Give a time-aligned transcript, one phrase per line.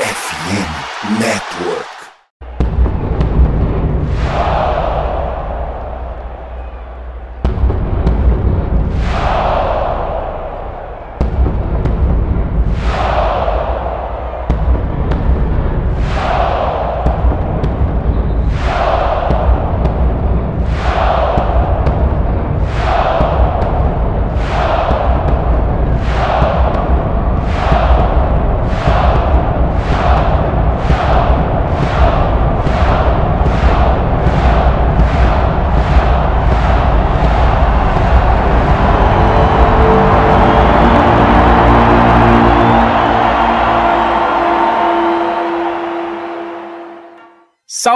[0.00, 1.99] FM Network.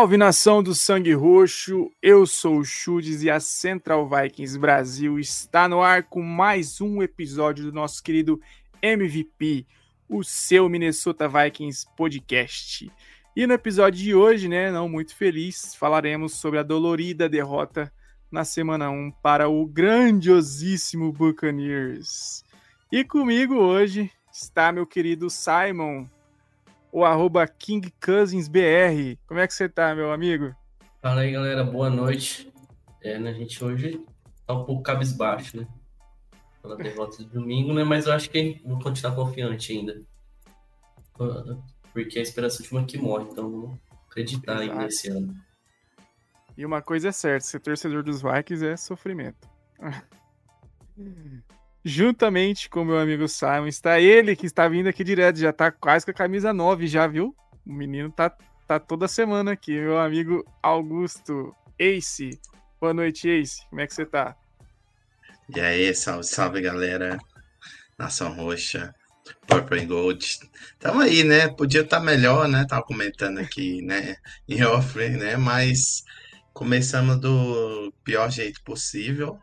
[0.04, 5.66] Salve nação do Sangue Roxo, eu sou o Chudes e a Central Vikings Brasil está
[5.66, 8.38] no ar com mais um episódio do nosso querido
[8.82, 9.66] MVP,
[10.06, 12.92] o seu Minnesota Vikings podcast.
[13.34, 17.90] E no episódio de hoje, né, não muito feliz, falaremos sobre a dolorida derrota
[18.30, 22.44] na semana 1 para o grandiosíssimo Buccaneers.
[22.92, 26.06] E comigo hoje está meu querido Simon
[26.94, 29.18] o arroba King Cousins BR.
[29.26, 30.54] Como é que você tá, meu amigo?
[31.02, 31.64] Fala aí, galera.
[31.64, 32.52] Boa noite.
[33.02, 34.00] É, né, a gente hoje
[34.46, 35.66] tá um pouco cabisbaixo, né?
[36.62, 37.82] Pela derrota de domingo, né?
[37.82, 40.00] Mas eu acho que vou continuar confiante ainda.
[41.92, 44.70] Porque a esperança última que morre, então vamos acreditar Exato.
[44.70, 45.34] ainda nesse ano.
[46.56, 49.48] E uma coisa é certa, ser torcedor dos Vikings é sofrimento.
[51.86, 56.06] Juntamente com meu amigo Simon, está ele que está vindo aqui direto, já está quase
[56.06, 57.36] com a camisa 9, já viu?
[57.66, 58.34] O menino tá,
[58.66, 62.40] tá toda semana aqui, meu amigo Augusto Ace.
[62.80, 63.66] Boa noite, Ace.
[63.68, 64.34] Como é que você tá?
[65.54, 67.18] E aí, salve, salve galera.
[67.98, 68.94] Nação Roxa,
[69.46, 70.40] Purple and Gold.
[70.78, 71.48] Tamo aí, né?
[71.48, 72.64] Podia estar tá melhor, né?
[72.66, 74.16] Tava comentando aqui, né?
[74.48, 75.36] Em off, né?
[75.36, 76.02] Mas
[76.54, 79.38] começamos do pior jeito possível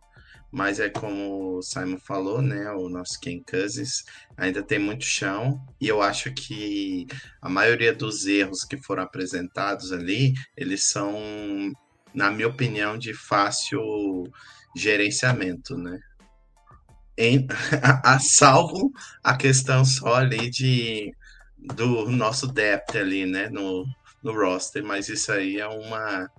[0.51, 2.69] mas é como o Simon falou, né?
[2.72, 4.03] O nosso Ken Cousins
[4.35, 7.07] ainda tem muito chão, e eu acho que
[7.41, 11.72] a maioria dos erros que foram apresentados ali, eles são,
[12.13, 14.23] na minha opinião, de fácil
[14.75, 16.00] gerenciamento, né?
[17.18, 17.47] Em,
[17.81, 18.91] a, a, salvo
[19.23, 21.13] a questão só ali de
[21.57, 23.50] do nosso depth ali, né?
[23.50, 23.85] No,
[24.23, 26.29] no roster, mas isso aí é uma,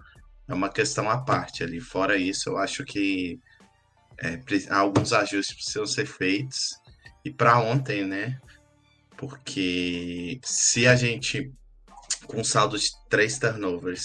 [0.48, 1.80] é uma questão à parte ali.
[1.80, 3.38] Fora isso, eu acho que
[4.22, 4.40] é,
[4.70, 6.80] alguns ajustes precisam ser feitos.
[7.24, 8.40] E para ontem, né?
[9.16, 11.52] Porque se a gente,
[12.26, 14.04] com saldo de três turnovers,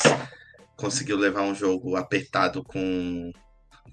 [0.76, 3.32] conseguiu levar um jogo apertado com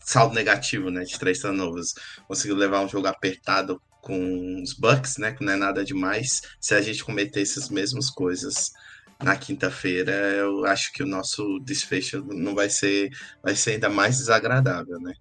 [0.00, 1.04] saldo negativo, né?
[1.04, 1.94] De três turnovers,
[2.26, 5.32] conseguiu levar um jogo apertado com os Bucks, né?
[5.32, 6.40] Que não é nada demais.
[6.60, 8.72] Se a gente cometer essas mesmas coisas
[9.22, 13.10] na quinta-feira, eu acho que o nosso desfecho não vai ser,
[13.42, 15.14] vai ser ainda mais desagradável, né?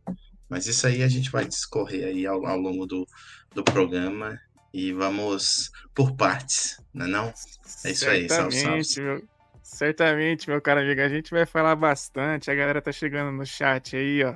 [0.53, 3.07] Mas isso aí a gente vai discorrer aí ao, ao longo do,
[3.55, 4.39] do programa
[4.71, 7.33] e vamos por partes, não é não?
[7.83, 9.01] É isso aí, salve, salve.
[9.01, 9.27] Meu,
[9.63, 13.95] certamente, meu caro amigo, a gente vai falar bastante, a galera tá chegando no chat
[13.95, 14.35] aí, ó,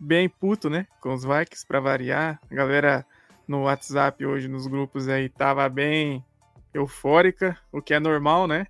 [0.00, 3.06] bem puto, né, com os Vikings para variar, a galera
[3.46, 6.24] no WhatsApp hoje, nos grupos aí, tava bem
[6.72, 8.66] eufórica, o que é normal, né,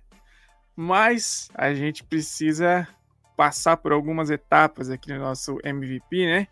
[0.75, 2.87] mas a gente precisa
[3.35, 6.47] passar por algumas etapas aqui no nosso MVP, né?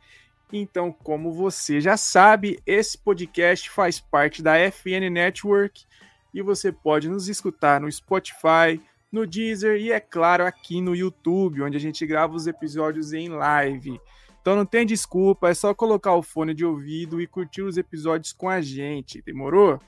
[0.51, 5.85] Então, como você já sabe, esse podcast faz parte da FN Network
[6.33, 8.79] e você pode nos escutar no Spotify,
[9.11, 13.29] no Deezer e, é claro, aqui no YouTube, onde a gente grava os episódios em
[13.29, 13.99] live.
[14.41, 18.33] Então não tem desculpa, é só colocar o fone de ouvido e curtir os episódios
[18.33, 19.79] com a gente, demorou?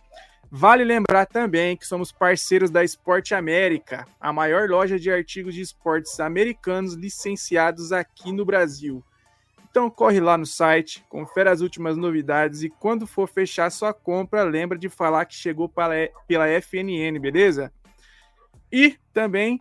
[0.57, 5.59] Vale lembrar também que somos parceiros da Esporte América, a maior loja de artigos de
[5.59, 9.03] esportes americanos licenciados aqui no Brasil.
[9.69, 14.43] Então corre lá no site, confere as últimas novidades e quando for fechar sua compra,
[14.43, 17.69] lembra de falar que chegou pela FNN, beleza?
[18.71, 19.59] E também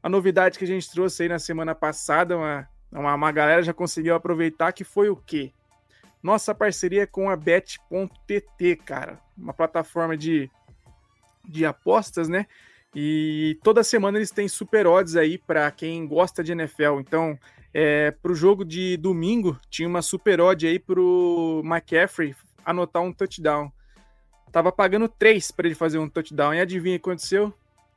[0.00, 3.74] a novidade que a gente trouxe aí na semana passada, uma, uma, uma galera já
[3.74, 5.52] conseguiu aproveitar, que foi o quê?
[6.26, 10.50] nossa parceria com a Bet.tt, cara, uma plataforma de,
[11.44, 12.46] de apostas, né?
[12.94, 17.00] E toda semana eles têm super odds aí para quem gosta de NFL.
[17.00, 17.38] Então,
[17.74, 22.34] é, para o jogo de domingo, tinha uma super odd aí para o McCaffrey
[22.64, 23.70] anotar um touchdown.
[24.50, 26.54] Tava pagando 3 para ele fazer um touchdown.
[26.54, 27.52] E adivinha o que aconteceu?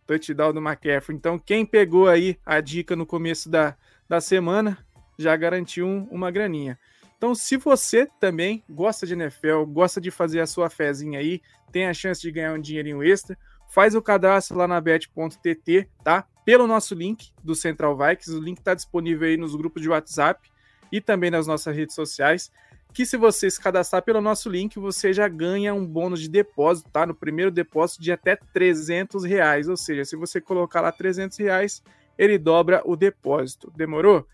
[0.06, 1.15] Touchdown do McCaffrey.
[1.15, 3.77] Então, quem pegou aí a dica no começo da,
[4.09, 4.77] da semana
[5.18, 6.77] já garantiu um, uma graninha.
[7.19, 11.86] Então, se você também gosta de NFL, gosta de fazer a sua fezinha aí, tem
[11.86, 13.38] a chance de ganhar um dinheirinho extra,
[13.68, 16.25] faz o cadastro lá na bet.tt, tá?
[16.45, 20.50] Pelo nosso link do Central Vikings, o link está disponível aí nos grupos de WhatsApp
[20.89, 22.50] e também nas nossas redes sociais.
[22.94, 26.89] Que se você se cadastrar pelo nosso link, você já ganha um bônus de depósito,
[26.89, 27.06] tá?
[27.06, 29.68] No primeiro depósito de até 300 reais.
[29.68, 31.83] Ou seja, se você colocar lá 300 reais,
[32.18, 33.69] ele dobra o depósito.
[33.75, 34.25] Demorou?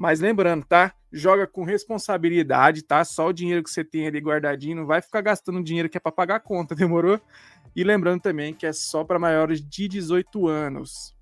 [0.00, 0.94] Mas lembrando, tá?
[1.12, 3.04] Joga com responsabilidade, tá?
[3.04, 6.00] Só o dinheiro que você tem ali guardadinho, não vai ficar gastando dinheiro que é
[6.00, 7.20] para pagar a conta, demorou?
[7.76, 11.14] E lembrando também que é só para maiores de 18 anos.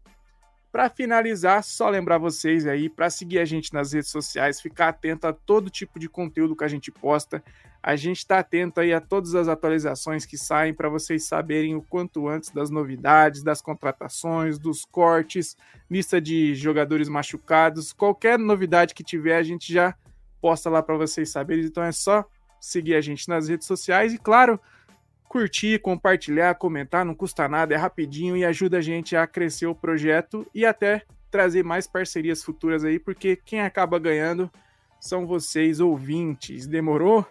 [0.79, 5.27] Para finalizar, só lembrar vocês aí para seguir a gente nas redes sociais, ficar atento
[5.27, 7.43] a todo tipo de conteúdo que a gente posta.
[7.83, 11.83] A gente está atento aí a todas as atualizações que saem para vocês saberem o
[11.83, 15.57] quanto antes das novidades, das contratações, dos cortes,
[15.91, 19.97] lista de jogadores machucados, qualquer novidade que tiver, a gente já
[20.41, 21.65] posta lá para vocês saberem.
[21.65, 22.25] Então é só
[22.61, 24.61] seguir a gente nas redes sociais e claro,
[25.29, 29.75] curtir, compartilhar, comentar, não custa nada, é rapidinho e ajuda a gente a crescer o
[29.75, 34.51] projeto e até trazer mais parcerias futuras aí, porque quem acaba ganhando
[34.99, 36.67] são vocês ouvintes.
[36.67, 37.27] Demorou?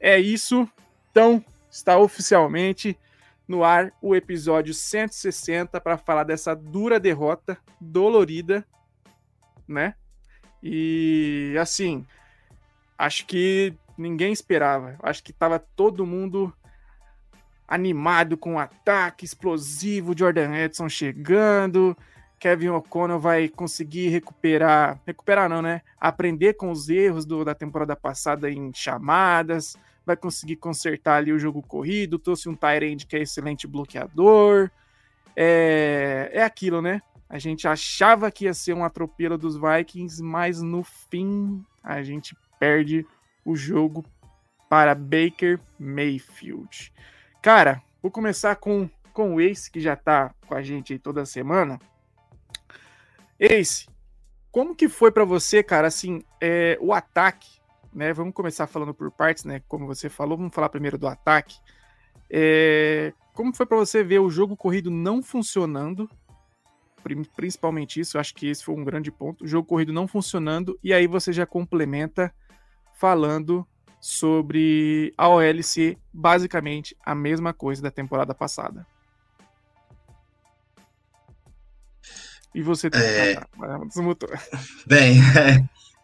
[0.00, 0.68] É isso.
[1.10, 2.98] Então, está oficialmente
[3.46, 8.66] no ar o episódio 160 para falar dessa dura derrota dolorida,
[9.66, 9.94] né?
[10.62, 12.04] E assim,
[12.98, 14.96] acho que ninguém esperava.
[15.02, 16.52] Acho que tava todo mundo
[17.68, 21.94] animado com o ataque explosivo, Jordan Edson chegando,
[22.38, 25.82] Kevin O'Connell vai conseguir recuperar, recuperar não, né?
[26.00, 29.76] Aprender com os erros do, da temporada passada em chamadas,
[30.06, 34.70] vai conseguir consertar ali o jogo corrido, trouxe um Tyrande que é excelente bloqueador.
[35.36, 37.02] É, é aquilo, né?
[37.28, 42.34] A gente achava que ia ser um atropelo dos Vikings, mas no fim a gente
[42.58, 43.06] perde
[43.44, 44.04] o jogo
[44.68, 46.92] para Baker Mayfield.
[47.40, 51.24] Cara, vou começar com, com o Ace, que já tá com a gente aí toda
[51.24, 51.78] semana.
[53.38, 53.86] Ace,
[54.50, 57.60] como que foi para você, cara, assim, é, o ataque,
[57.92, 58.12] né?
[58.12, 59.62] Vamos começar falando por partes, né?
[59.68, 61.56] Como você falou, vamos falar primeiro do ataque.
[62.28, 66.10] É, como foi para você ver o jogo corrido não funcionando?
[67.36, 69.44] Principalmente isso, eu acho que esse foi um grande ponto.
[69.44, 72.34] O jogo corrido não funcionando, e aí você já complementa
[72.94, 73.64] falando
[74.00, 78.86] sobre a OL ser basicamente a mesma coisa da temporada passada.
[82.54, 83.34] E você tem É.
[83.36, 84.30] ah, desmutou.
[84.86, 85.20] Bem,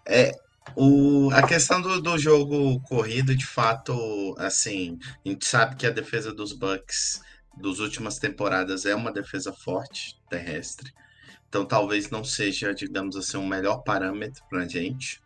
[0.07, 0.39] é, é,
[0.77, 5.91] o, a questão do, do jogo corrido, de fato, assim, a gente sabe que a
[5.91, 7.21] defesa dos Bucks
[7.57, 10.93] das últimas temporadas é uma defesa forte terrestre.
[11.49, 15.23] Então talvez não seja, digamos assim, um melhor parâmetro pra gente.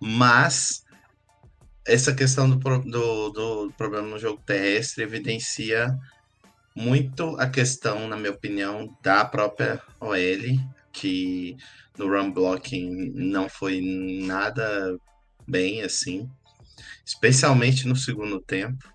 [0.00, 0.84] Mas
[1.86, 5.96] essa questão do, do, do problema no jogo terrestre evidencia
[6.74, 10.16] muito a questão, na minha opinião, da própria OL,
[10.92, 11.56] que
[11.96, 14.98] no run blocking não foi nada
[15.48, 16.28] bem assim,
[17.04, 18.92] especialmente no segundo tempo.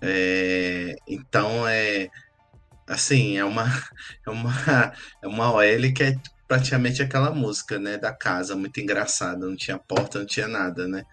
[0.00, 2.08] É, então é
[2.86, 3.66] assim, é uma
[4.24, 4.92] é uma
[5.22, 6.16] é uma OL que é
[6.46, 11.04] praticamente aquela música, né, da casa, muito engraçada, não tinha porta, não tinha nada, né?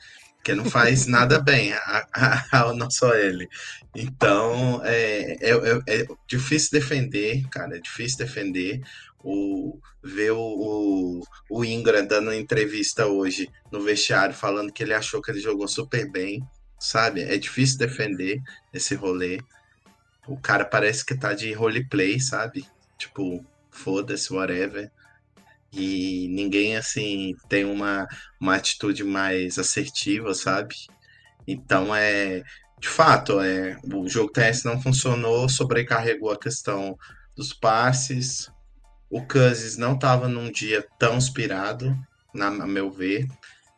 [0.46, 3.48] Que não faz nada bem a, a, a nossa OL.
[3.96, 8.80] Então, é, é, é, é difícil defender, cara, é difícil defender.
[9.28, 15.20] O, ver o, o, o Ingram dando entrevista hoje no vestiário falando que ele achou
[15.20, 16.48] que ele jogou super bem,
[16.80, 17.24] sabe?
[17.24, 18.40] É difícil defender
[18.72, 19.40] esse rolê.
[20.28, 22.68] O cara parece que tá de roleplay, sabe?
[23.00, 24.92] Tipo, foda-se, whatever.
[25.76, 28.08] E ninguém, assim, tem uma,
[28.40, 30.76] uma atitude mais assertiva, sabe?
[31.48, 32.44] Então, é.
[32.80, 36.98] De fato, é, o jogo terrestre não funcionou, sobrecarregou a questão
[37.36, 38.50] dos passes.
[39.10, 41.98] O Cousins não estava num dia tão inspirado,
[42.34, 43.28] na, a meu ver.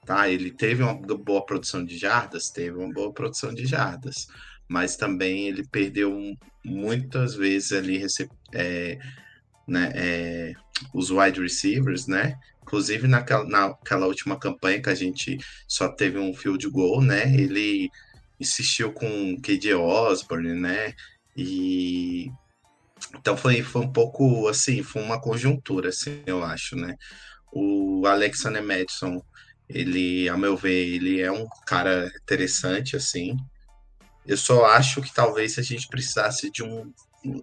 [0.05, 0.29] Tá?
[0.29, 4.27] Ele teve uma boa produção de jardas, teve uma boa produção de jardas,
[4.67, 8.05] mas também ele perdeu muitas vezes ali
[8.53, 8.97] é,
[9.67, 10.53] né, é,
[10.93, 12.37] os wide receivers, né?
[12.61, 17.33] Inclusive naquela, naquela última campanha que a gente só teve um field goal, né?
[17.33, 17.89] Ele
[18.39, 20.93] insistiu com KJ Osborne, né?
[21.35, 22.31] E
[23.15, 26.95] então foi, foi um pouco assim, foi uma conjuntura, assim, eu acho, né?
[27.51, 29.21] O Alexander Madison,
[29.69, 33.37] ele, a meu ver, ele é um cara interessante, assim.
[34.25, 36.91] Eu só acho que talvez a gente precisasse de um,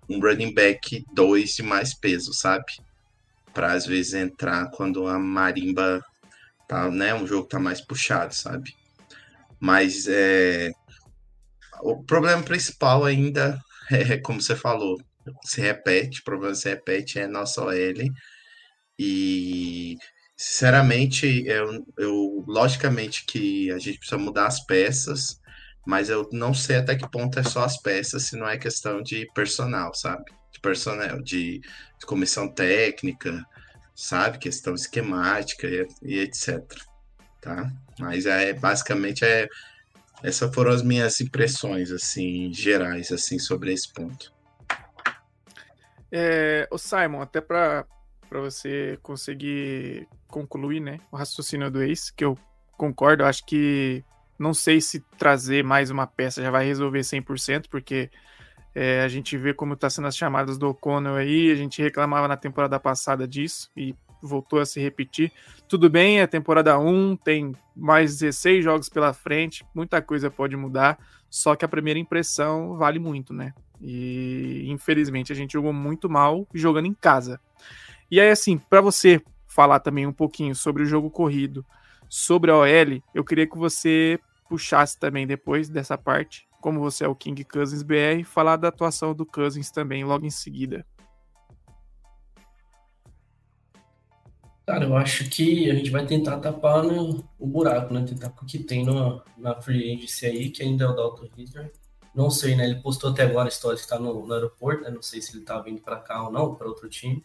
[0.09, 2.65] um running back 2 de mais peso, sabe?
[3.53, 6.03] Para às vezes entrar quando a marimba
[6.69, 7.15] tá, né?
[7.15, 8.75] Um jogo tá mais puxado, sabe?
[9.61, 10.73] Mas é,
[11.83, 13.59] o problema principal ainda
[13.91, 15.01] é, como você falou,
[15.45, 17.75] se repete, o problema se repete é nossa OL.
[18.99, 19.97] E
[20.37, 25.41] sinceramente, eu, eu logicamente que a gente precisa mudar as peças,
[25.87, 29.03] mas eu não sei até que ponto é só as peças, se não é questão
[29.03, 30.25] de personal, sabe?
[30.53, 33.45] De personal, de, de comissão técnica,
[33.95, 34.39] sabe?
[34.39, 36.61] Questão esquemática e, e etc.
[37.41, 37.71] Tá?
[37.99, 39.49] Mas é basicamente é
[40.23, 44.33] essas foram as minhas impressões assim gerais assim sobre esse ponto.
[46.11, 47.85] É, o Simon, até para
[48.31, 52.39] você conseguir concluir, né, o raciocínio do Ace, que eu
[52.77, 54.05] concordo, acho que
[54.39, 58.11] não sei se trazer mais uma peça já vai resolver 100%, porque
[58.75, 62.27] é, a gente vê como está sendo as chamadas do O'Connell aí, a gente reclamava
[62.27, 65.31] na temporada passada disso e voltou a se repetir.
[65.69, 70.99] Tudo bem, é temporada 1, tem mais 16 jogos pela frente, muita coisa pode mudar,
[71.31, 73.53] só que a primeira impressão vale muito, né?
[73.81, 77.41] E infelizmente a gente jogou muito mal jogando em casa.
[78.11, 81.65] E aí, assim, para você falar também um pouquinho sobre o jogo corrido,
[82.09, 84.19] sobre a OL, eu queria que você
[84.49, 89.15] puxasse também depois dessa parte, como você é o King Cousins BR, falar da atuação
[89.15, 90.87] do Cousins também logo em seguida.
[94.67, 98.03] Cara, eu acho que a gente vai tentar tapar no, o buraco, né?
[98.03, 101.29] Tentar com o que tem no, na free agency aí, que ainda é o Dalton
[101.37, 101.71] Hitler.
[102.15, 102.65] Não sei, né?
[102.65, 104.91] Ele postou até agora a história que está no, no, aeroporto, né?
[104.91, 107.23] Não sei se ele tá vindo para cá ou não, para outro time.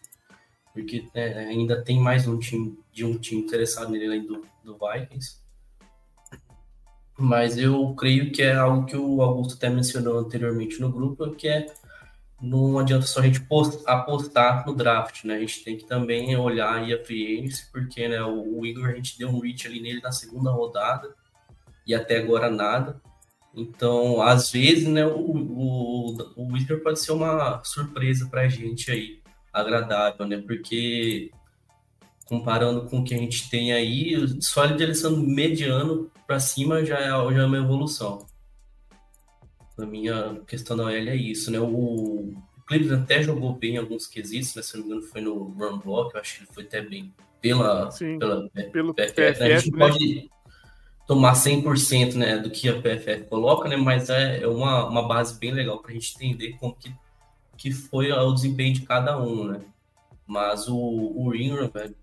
[0.72, 4.78] Porque é, ainda tem mais um time de um time interessado nele além do, do
[4.78, 5.40] Vikings.
[7.18, 11.48] Mas eu creio que é algo que o Augusto até mencionou anteriormente no grupo, que
[11.48, 11.66] é
[12.40, 13.46] não adianta só a gente
[13.84, 15.34] apostar no draft, né?
[15.34, 18.94] A gente tem que também olhar aí a free agency, porque né, o, Igor a
[18.94, 21.14] gente deu um reach ali nele na segunda rodada
[21.86, 23.00] e até agora nada.
[23.54, 29.19] Então, às vezes, né, o, o, o pode ser uma surpresa para a gente aí,
[29.52, 30.42] agradável, né?
[30.46, 31.30] Porque
[32.26, 36.96] comparando com o que a gente tem aí, só ele sendo mediano para cima já
[36.98, 38.24] é, já é uma evolução
[39.80, 41.58] na minha questão da OL é isso, né?
[41.58, 42.32] O
[42.66, 44.62] Cleveland até jogou bem em alguns quesitos, né?
[44.62, 47.12] Se não me engano, foi no run block, eu acho que ele foi até bem
[47.40, 49.14] pela, Sim, pela pelo PFF.
[49.14, 49.54] PFF né?
[49.54, 49.78] A gente né?
[49.78, 50.30] pode
[51.06, 53.76] tomar 100% né, do que a PFF coloca, né?
[53.76, 56.92] Mas é, é uma, uma base bem legal para a gente entender como que,
[57.60, 59.60] que foi o desempenho de cada um, né?
[60.26, 61.94] Mas o, o Ingram, velho,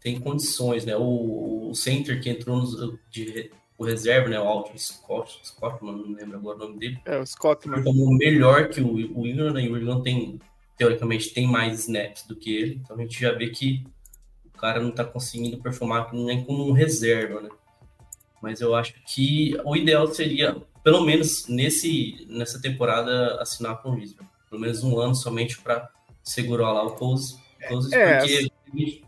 [0.00, 0.96] tem condições, né?
[0.96, 4.38] O, o center que entrou nos, de, o reserva, né?
[4.38, 7.00] O Alton Scott, Scottman, não lembro agora o nome dele.
[7.04, 7.82] É, o Scottman.
[7.82, 9.62] Como melhor que o, o Ingram, né?
[9.62, 10.38] E o Ingram tem,
[10.76, 12.76] teoricamente, tem mais snaps do que ele.
[12.76, 13.84] Então a gente já vê que
[14.44, 17.48] o cara não tá conseguindo performar nem como um reserva, né?
[18.40, 20.54] Mas eu acho que o ideal seria,
[20.84, 24.30] pelo menos nesse, nessa temporada, assinar com o Risner.
[24.52, 25.88] Pelo menos um ano somente para
[26.22, 27.38] segurar lá o Coles.
[27.58, 29.02] É, porque assim,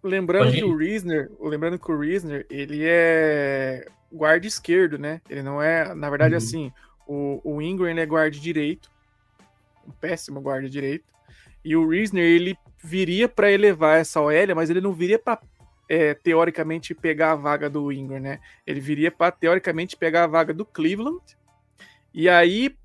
[0.00, 5.20] Lembrando que o Riesner, lembrando que o Riesner, ele é guarda esquerdo, né?
[5.28, 6.38] Ele não é, na verdade, uhum.
[6.38, 6.72] assim,
[7.04, 8.88] o, o Ingram é guarda direito,
[9.84, 11.04] um péssimo guarda direito,
[11.64, 15.40] e o Riesner, ele viria para elevar essa OL, mas ele não viria para
[15.88, 18.38] é, teoricamente pegar a vaga do Ingram, né?
[18.64, 21.24] Ele viria para teoricamente pegar a vaga do Cleveland,
[22.12, 22.76] e aí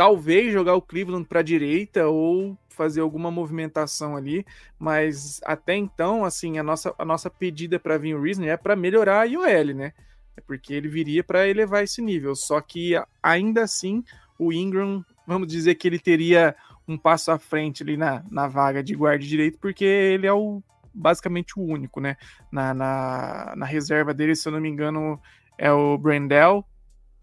[0.00, 4.46] talvez jogar o Cleveland para direita ou fazer alguma movimentação ali,
[4.78, 8.74] mas até então, assim, a nossa, a nossa pedida para vir o Reasoner é para
[8.74, 9.92] melhorar a IOL, né?
[10.34, 12.34] É porque ele viria para elevar esse nível.
[12.34, 14.02] Só que ainda assim,
[14.38, 16.56] o Ingram, vamos dizer que ele teria
[16.88, 20.62] um passo à frente ali na, na vaga de guarda direito, porque ele é o
[20.94, 22.16] basicamente o único, né?
[22.50, 25.20] Na, na, na reserva dele, se eu não me engano,
[25.58, 26.64] é o Brandel.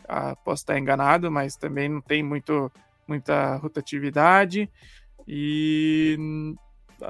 [0.07, 2.71] Ah, posso estar enganado, mas também não tem muito,
[3.07, 4.69] muita rotatividade
[5.27, 6.17] e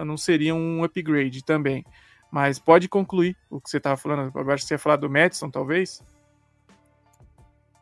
[0.06, 1.86] não seria um upgrade também.
[2.32, 4.38] Mas pode concluir o que você estava falando.
[4.38, 6.02] Agora você ia falar do Madison, talvez?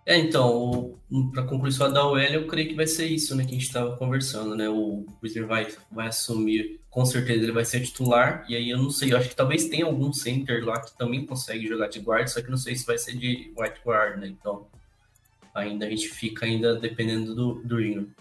[0.05, 0.99] É, então,
[1.33, 3.65] para concluir só da OL, eu creio que vai ser isso, né, que a gente
[3.65, 8.55] estava conversando, né, o Wizard vai, vai assumir, com certeza ele vai ser titular, e
[8.55, 11.67] aí eu não sei, eu acho que talvez tenha algum center lá que também consegue
[11.67, 14.67] jogar de guard, só que não sei se vai ser de white guard, né, então
[15.55, 18.13] ainda a gente fica ainda dependendo do, do Rino.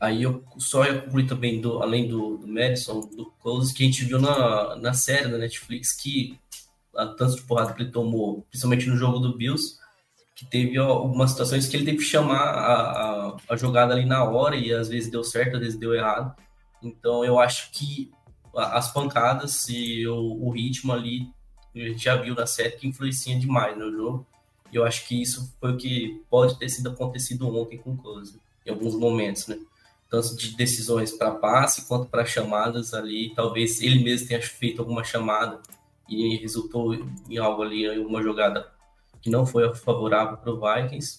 [0.00, 3.86] Aí eu só ia concluir também, do, além do, do Madison, do Close, que a
[3.86, 6.38] gente viu na, na série da Netflix, que
[6.96, 9.76] a tanto de porrada que ele tomou, principalmente no jogo do Bills,
[10.36, 14.22] que teve algumas situações que ele teve que chamar a, a, a, jogada ali na
[14.22, 16.32] hora e às vezes deu certo, às vezes deu errado.
[16.80, 18.10] Então eu acho que
[18.54, 21.28] as pancadas e o, o ritmo ali,
[21.74, 24.26] a gente já viu na série que influencia demais no jogo.
[24.72, 27.96] E eu acho que isso foi o que pode ter sido acontecido ontem com o
[27.96, 29.58] Close, em alguns momentos, né?
[30.10, 33.32] tanto de decisões para passe quanto para chamadas ali.
[33.34, 35.60] Talvez ele mesmo tenha feito alguma chamada
[36.08, 38.70] e resultou em algo ali, em uma jogada
[39.20, 41.18] que não foi favorável para o Vikings.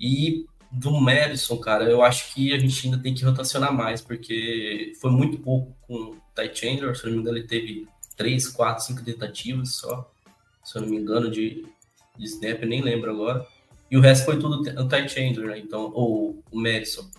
[0.00, 4.92] E do Madison, cara, eu acho que a gente ainda tem que rotacionar mais, porque
[5.00, 8.84] foi muito pouco com o Ty Chandler, se não me engano, ele teve 3, 4,
[8.84, 10.10] 5 tentativas só,
[10.64, 11.66] se eu não me engano, de,
[12.20, 13.46] de snap, nem lembro agora.
[13.90, 15.58] E o resto foi tudo o Chandler, né?
[15.58, 17.10] então, ou o Madison.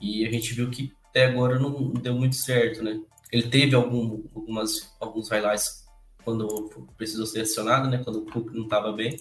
[0.00, 3.00] E a gente viu que até agora não deu muito certo, né?
[3.32, 5.84] Ele teve algum, algumas, alguns highlights
[6.24, 8.02] quando precisou ser acionado, né?
[8.02, 9.16] Quando o Cook não estava bem.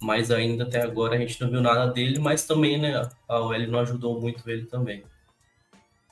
[0.00, 3.08] Mas ainda até agora a gente não viu nada dele, mas também, né?
[3.28, 5.04] A OL não ajudou muito ele também.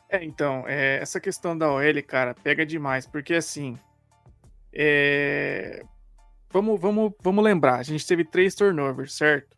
[0.09, 3.79] É, então, é, essa questão da OL, cara, pega demais, porque assim.
[4.73, 5.85] É...
[6.52, 9.57] Vamos, vamos, vamos lembrar, a gente teve três turnovers, certo?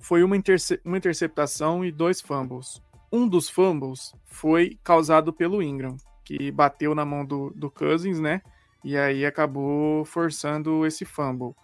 [0.00, 2.80] Foi uma, interce uma interceptação e dois fumbles.
[3.10, 8.42] Um dos fumbles foi causado pelo Ingram, que bateu na mão do, do Cousins, né?
[8.84, 11.54] E aí acabou forçando esse fumble.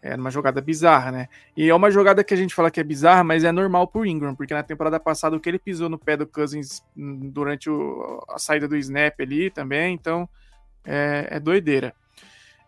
[0.00, 1.28] É uma jogada bizarra, né?
[1.56, 4.06] E é uma jogada que a gente fala que é bizarra, mas é normal pro
[4.06, 7.68] Ingram, porque na temporada passada o que ele pisou no pé do Cousins hum, durante
[7.68, 10.28] o, a saída do snap ali também, então
[10.84, 11.92] é, é doideira.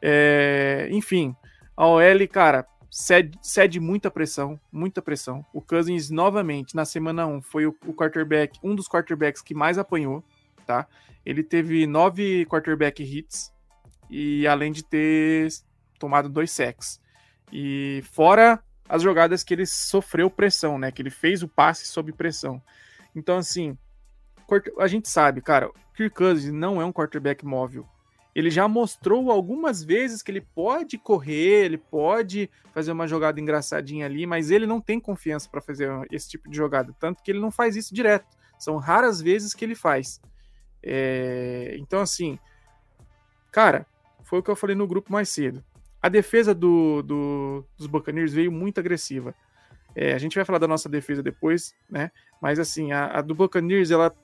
[0.01, 1.35] É, enfim,
[1.77, 5.45] a OL, cara, cede, cede, muita pressão, muita pressão.
[5.53, 9.79] O Cousins, novamente, na semana 1, foi o, o quarterback, um dos quarterbacks que mais
[9.79, 10.25] apanhou,
[10.67, 10.87] tá?
[11.25, 13.53] Ele teve nove quarterback hits,
[14.11, 15.49] e além de ter
[15.99, 17.01] tomado dois sacks.
[17.53, 20.91] E fora as jogadas que ele sofreu pressão, né?
[20.91, 22.63] Que ele fez o passe sob pressão.
[23.15, 23.77] Então, assim,
[24.79, 27.87] a gente sabe, cara, Kirk Cousins não é um quarterback móvel.
[28.39, 34.07] Ele já mostrou algumas vezes que ele pode correr, ele pode fazer uma jogada engraçadinha
[34.07, 37.41] ali, mas ele não tem confiança para fazer esse tipo de jogada, tanto que ele
[37.41, 38.29] não faz isso direto.
[38.57, 40.21] São raras vezes que ele faz.
[40.81, 41.75] É...
[41.81, 42.39] Então, assim,
[43.51, 43.85] cara,
[44.23, 45.65] foi o que eu falei no grupo mais cedo.
[46.01, 49.35] A defesa do, do, dos Buccaneers veio muito agressiva.
[49.97, 52.13] É, a gente vai falar da nossa defesa depois, né?
[52.41, 54.15] Mas assim, a, a, do Buccaneers, ela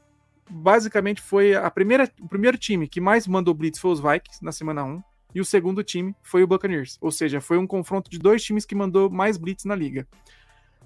[0.49, 4.53] basicamente foi a primeira, o primeiro time que mais mandou blitz foi os Vikings na
[4.53, 5.03] semana 1,
[5.35, 6.97] e o segundo time foi o Buccaneers.
[7.01, 10.07] Ou seja, foi um confronto de dois times que mandou mais blitz na liga.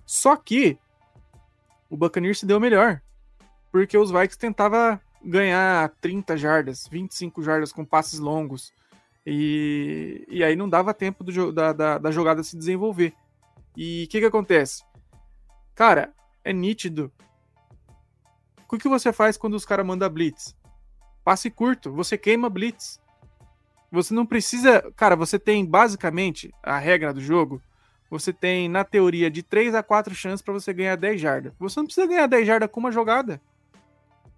[0.07, 0.79] Só que
[1.91, 3.03] o Buccaneers se deu melhor,
[3.71, 8.73] porque os Vikings tentava ganhar 30 jardas, 25 jardas com passes longos.
[9.27, 13.13] E, e aí não dava tempo do, da, da, da jogada se desenvolver.
[13.77, 14.83] E o que, que acontece?
[15.75, 17.13] Cara, é nítido.
[18.71, 20.55] O que você faz quando os caras mandam blitz?
[21.25, 23.01] Passe curto, você queima blitz.
[23.91, 24.93] Você não precisa.
[24.95, 27.63] Cara, você tem basicamente a regra do jogo.
[28.11, 31.53] Você tem, na teoria, de 3 a 4 chances para você ganhar 10 jardas.
[31.59, 33.41] Você não precisa ganhar 10 jardas com uma jogada.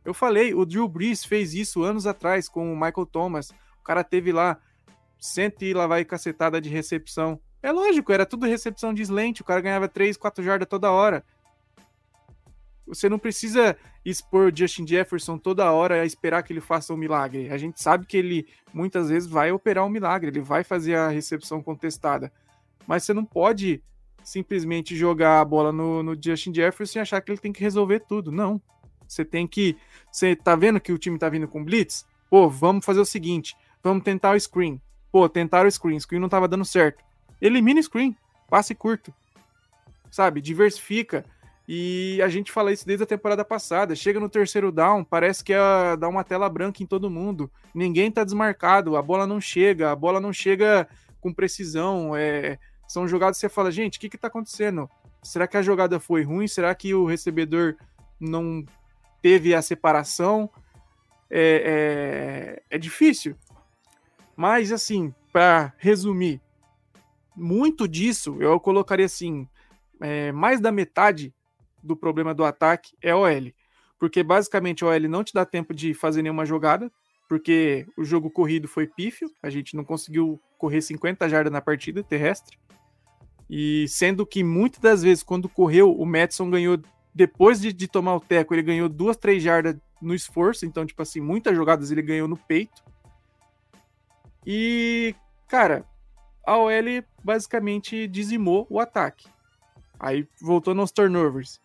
[0.05, 3.51] Eu falei, o Drew Brees fez isso anos atrás com o Michael Thomas.
[3.81, 4.59] O cara teve lá
[5.19, 7.41] cento e lá vai cacetada de recepção.
[7.63, 11.25] É lógico, era tudo recepção de slant, o cara ganhava 3, 4 jardas toda hora.
[12.91, 17.51] Você não precisa expor Justin Jefferson toda hora a esperar que ele faça um milagre.
[17.51, 21.09] A gente sabe que ele muitas vezes vai operar um milagre, ele vai fazer a
[21.09, 22.33] recepção contestada.
[22.87, 23.83] Mas você não pode
[24.23, 28.01] simplesmente jogar a bola no, no Justin Jefferson e achar que ele tem que resolver
[28.01, 28.31] tudo.
[28.31, 28.61] Não.
[29.07, 29.77] Você tem que.
[30.11, 32.07] Você tá vendo que o time tá vindo com blitz?
[32.29, 34.81] Pô, vamos fazer o seguinte: vamos tentar o screen.
[35.11, 37.03] Pô, tentaram o screen, screen não tava dando certo.
[37.41, 38.17] Elimina o screen,
[38.49, 39.13] passe curto.
[40.11, 41.25] Sabe, diversifica.
[41.73, 43.95] E a gente fala isso desde a temporada passada.
[43.95, 47.49] Chega no terceiro down, parece que é dar uma tela branca em todo mundo.
[47.73, 50.89] Ninguém tá desmarcado, a bola não chega, a bola não chega
[51.21, 52.17] com precisão.
[52.17, 52.59] É...
[52.89, 54.91] São jogadas que você fala, gente, o que que tá acontecendo?
[55.23, 56.49] Será que a jogada foi ruim?
[56.49, 57.77] Será que o recebedor
[58.19, 58.67] não
[59.23, 60.51] teve a separação?
[61.31, 63.37] É, é, é difícil.
[64.35, 66.41] Mas, assim, para resumir,
[67.37, 69.47] muito disso eu colocaria assim:
[70.01, 71.33] é, mais da metade
[71.83, 73.53] do problema do ataque é OL.
[73.99, 76.91] Porque basicamente o OL não te dá tempo de fazer nenhuma jogada,
[77.29, 82.03] porque o jogo corrido foi pífio, a gente não conseguiu correr 50 jardas na partida
[82.03, 82.59] terrestre.
[83.49, 86.79] E sendo que muitas das vezes, quando correu, o Madison ganhou,
[87.15, 90.65] depois de, de tomar o teco, ele ganhou duas, três jardas no esforço.
[90.65, 92.83] Então, tipo assim, muitas jogadas ele ganhou no peito.
[94.47, 95.15] E,
[95.49, 95.85] cara,
[96.47, 99.29] a OL basicamente dizimou o ataque.
[99.99, 101.61] Aí voltou nos turnovers.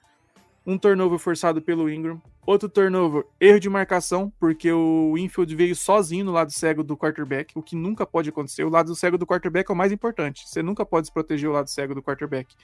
[0.65, 6.25] Um turnover forçado pelo Ingram, outro turnover, erro de marcação, porque o infield veio sozinho
[6.25, 8.63] no lado cego do quarterback, o que nunca pode acontecer.
[8.63, 10.47] O lado cego do quarterback é o mais importante.
[10.49, 12.55] Você nunca pode proteger o lado cego do quarterback.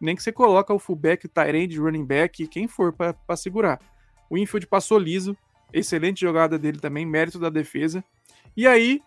[0.00, 3.78] nem que você coloca o fullback, o tight running back, quem for para segurar.
[4.28, 5.36] O infield passou liso,
[5.72, 8.02] excelente jogada dele também, mérito da defesa.
[8.56, 9.00] E aí,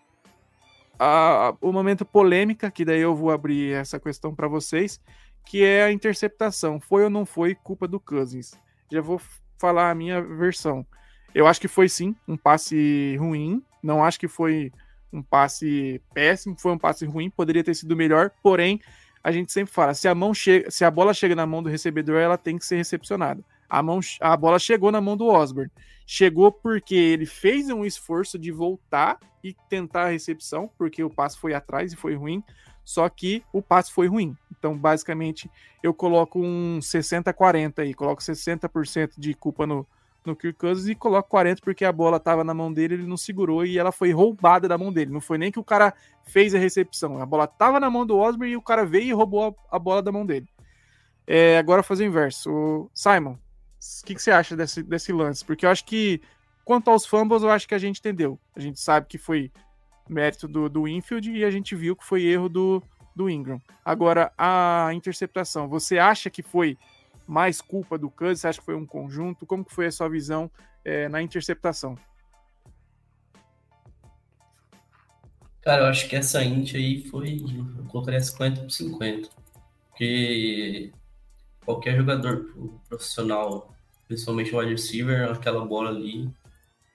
[0.98, 5.00] a, o momento polêmica, que daí eu vou abrir essa questão para vocês,
[5.48, 6.80] que é a interceptação.
[6.80, 8.54] Foi ou não foi culpa do Cousins?
[8.92, 9.22] Já vou
[9.58, 10.86] falar a minha versão.
[11.34, 13.64] Eu acho que foi sim um passe ruim.
[13.82, 14.72] Não acho que foi
[15.12, 18.82] um passe péssimo, foi um passe ruim, poderia ter sido melhor, porém,
[19.24, 21.70] a gente sempre fala, se a mão chega, se a bola chega na mão do
[21.70, 23.44] recebedor, ela tem que ser recepcionada.
[23.70, 25.72] A, mão, a bola chegou na mão do Osborne.
[26.06, 31.38] Chegou porque ele fez um esforço de voltar e tentar a recepção, porque o passe
[31.38, 32.42] foi atrás e foi ruim.
[32.88, 34.34] Só que o passe foi ruim.
[34.50, 35.52] Então, basicamente,
[35.84, 37.94] eu coloco um 60-40 aí.
[37.94, 39.86] Coloco 60% de culpa no,
[40.24, 43.18] no Kirk Cousins e coloco 40 porque a bola estava na mão dele, ele não
[43.18, 45.12] segurou e ela foi roubada da mão dele.
[45.12, 47.22] Não foi nem que o cara fez a recepção.
[47.22, 49.78] A bola estava na mão do Osborne e o cara veio e roubou a, a
[49.78, 50.48] bola da mão dele.
[51.28, 52.50] É, agora fazer o inverso.
[52.50, 55.44] O Simon, o que, que, você acha desse, desse lance?
[55.44, 56.22] Porque eu acho que,
[56.64, 58.40] quanto aos fumbles, eu acho que a gente entendeu.
[58.56, 59.52] A gente sabe que foi
[60.10, 62.84] mérito do, do infield e a gente viu que foi erro do,
[63.16, 63.62] do Ingram.
[63.84, 66.78] Agora, a interceptação, você acha que foi
[67.28, 68.42] mais culpa do Cousins?
[68.42, 69.46] Você acha que foi um conjunto?
[69.46, 70.50] Como que foi a sua visão
[70.86, 71.98] é, na interceptação?
[75.62, 77.44] Cara, eu acho que essa int aí foi.
[77.78, 79.30] Eu colocaria 50 por 50.
[79.90, 80.94] Porque
[81.66, 82.54] qualquer jogador
[82.88, 83.76] profissional,
[84.08, 86.30] principalmente o wide receiver, aquela bola ali,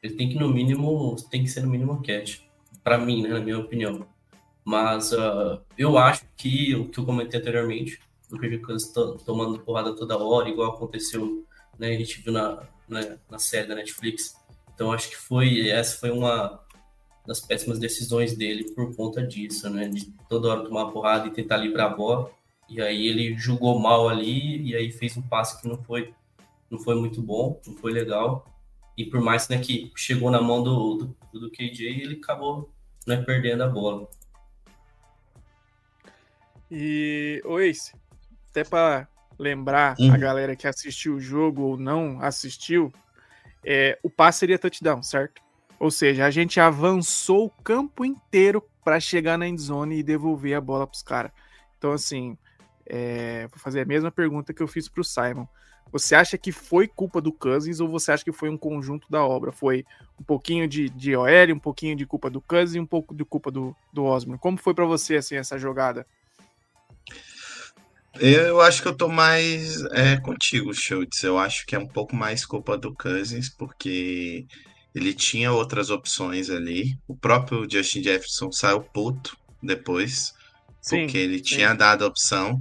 [0.02, 2.40] ele tem que no mínimo, tem que ser no mínimo catch.
[2.82, 4.06] Para mim, né, na minha opinião.
[4.64, 8.62] Mas uh, eu acho que o que eu comentei anteriormente, o Kirk
[9.24, 11.44] tomando porrada toda hora, igual aconteceu,
[11.78, 14.34] né, a gente viu na, na, na série da Netflix.
[14.74, 16.60] Então acho que foi essa foi uma
[17.26, 21.56] das péssimas decisões dele por conta disso, né, de toda hora tomar porrada e tentar
[21.56, 22.30] livrar a bola.
[22.68, 26.14] E aí ele jogou mal ali e aí fez um passe que não foi
[26.70, 28.46] não foi muito bom, não foi legal.
[28.96, 32.72] E por mais né, que chegou na mão do, do, do KJ, ele acabou
[33.06, 34.08] né, perdendo a bola.
[36.70, 37.92] E, o Ace,
[38.50, 39.06] até para
[39.38, 40.12] lembrar uhum.
[40.12, 42.92] a galera que assistiu o jogo ou não assistiu,
[43.64, 45.42] é, o passe seria touchdown, certo?
[45.78, 50.60] Ou seja, a gente avançou o campo inteiro para chegar na endzone e devolver a
[50.60, 51.32] bola para os caras.
[51.76, 52.38] Então, assim,
[52.86, 55.46] é, vou fazer a mesma pergunta que eu fiz para o Simon.
[55.92, 59.22] Você acha que foi culpa do Cousins ou você acha que foi um conjunto da
[59.22, 59.52] obra?
[59.52, 59.84] Foi
[60.18, 63.24] um pouquinho de, de OL, um pouquinho de culpa do Cousins e um pouco de
[63.24, 64.04] culpa do, do?
[64.38, 66.06] Como foi para você assim essa jogada?
[68.18, 71.22] Eu acho que eu tô mais é, contigo, Schultz.
[71.22, 74.46] Eu acho que é um pouco mais culpa do Cousins, porque
[74.94, 76.98] ele tinha outras opções ali.
[77.08, 80.34] O próprio Justin Jefferson saiu puto depois,
[80.80, 81.44] sim, porque ele sim.
[81.44, 82.60] tinha dado a opção.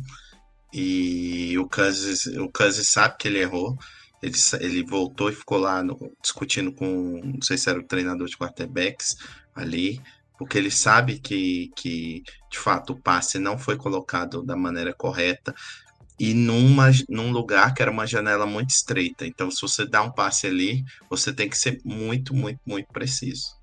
[0.73, 3.77] E o Cousins, o Cousins sabe que ele errou.
[4.21, 8.27] Ele, ele voltou e ficou lá no, discutindo com, não sei se era o treinador
[8.27, 9.15] de quarterbacks
[9.55, 9.99] ali,
[10.38, 15.53] porque ele sabe que, que de fato o passe não foi colocado da maneira correta
[16.19, 19.25] e numa, num lugar que era uma janela muito estreita.
[19.25, 23.57] Então, se você dá um passe ali, você tem que ser muito, muito, muito preciso.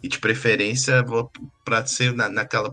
[0.00, 1.04] E de preferência,
[1.64, 2.72] para ser na, naquela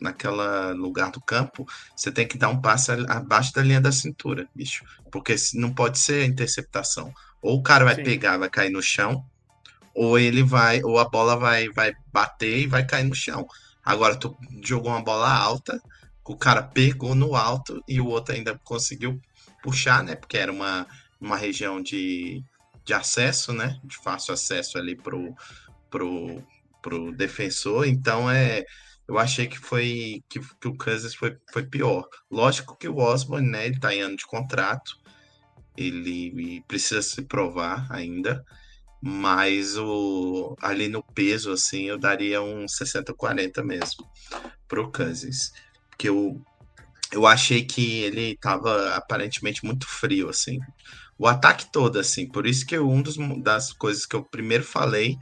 [0.00, 4.48] naquela lugar do campo, você tem que dar um passe abaixo da linha da cintura,
[4.54, 4.84] bicho.
[5.10, 7.12] Porque não pode ser interceptação.
[7.40, 8.04] Ou o cara vai Sim.
[8.04, 9.24] pegar, vai cair no chão,
[9.94, 13.46] ou ele vai, ou a bola vai, vai bater e vai cair no chão.
[13.84, 15.80] Agora, tu jogou uma bola alta,
[16.24, 19.20] o cara pegou no alto e o outro ainda conseguiu
[19.62, 20.14] puxar, né?
[20.14, 20.86] Porque era uma,
[21.20, 22.42] uma região de,
[22.84, 23.78] de acesso, né?
[23.84, 25.34] De fácil acesso ali pro,
[25.88, 26.42] pro,
[26.82, 27.86] pro defensor.
[27.86, 28.64] Então é
[29.08, 32.08] eu achei que foi que, que o Kansas foi, foi pior.
[32.30, 34.96] Lógico que o Osborne, né, ele tá em ano de contrato,
[35.76, 38.44] ele precisa se provar ainda,
[39.00, 44.08] mas o, ali no peso, assim, eu daria um 60-40 mesmo
[44.66, 45.52] pro Kansas.
[45.90, 46.42] Porque eu,
[47.12, 50.58] eu achei que ele tava aparentemente muito frio, assim.
[51.18, 52.26] O ataque todo, assim.
[52.28, 55.16] Por isso que um dos, das coisas que eu primeiro falei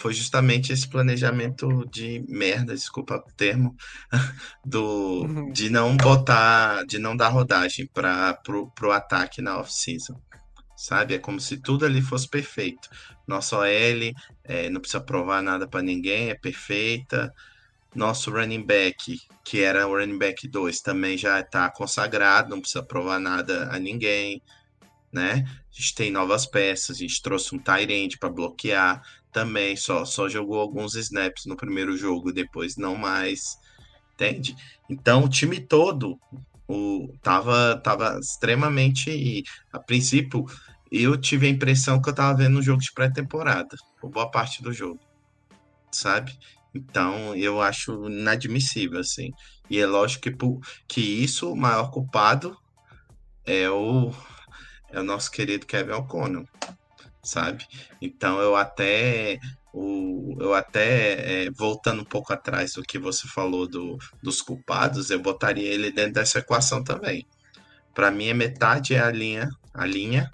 [0.00, 3.76] foi justamente esse planejamento de merda, desculpa o termo,
[4.64, 5.52] do, uhum.
[5.52, 10.18] de não botar, de não dar rodagem para pro, pro ataque na off-season.
[10.74, 11.14] Sabe?
[11.14, 12.88] É como se tudo ali fosse perfeito.
[13.26, 13.66] Nossa OL
[14.42, 17.30] é, não precisa provar nada para ninguém, é perfeita.
[17.94, 22.82] Nosso running back, que era o running back 2, também já está consagrado, não precisa
[22.82, 24.40] provar nada a ninguém.
[25.12, 25.44] Né?
[25.46, 29.02] A gente tem novas peças, a gente trouxe um Tyrande para bloquear
[29.32, 33.58] também só, só jogou alguns snaps no primeiro jogo, depois não mais,
[34.14, 34.54] entende?
[34.88, 36.18] Então o time todo,
[36.68, 39.44] o, tava, tava extremamente.
[39.72, 40.44] A princípio,
[40.90, 44.62] eu tive a impressão que eu tava vendo um jogo de pré-temporada, por boa parte
[44.62, 45.00] do jogo,
[45.90, 46.38] sabe?
[46.74, 49.30] Então, eu acho inadmissível, assim.
[49.68, 50.36] E é lógico que,
[50.86, 52.56] que isso, o maior culpado
[53.44, 54.12] é o,
[54.90, 56.44] é o nosso querido Kevin O'Connell,
[57.22, 57.66] sabe?
[58.00, 59.38] Então, eu até
[59.72, 65.10] o, eu até, é, voltando um pouco atrás do que você falou do, dos culpados,
[65.10, 67.26] eu botaria ele dentro dessa equação também.
[67.94, 70.30] Para mim, a metade é a linha, a linha,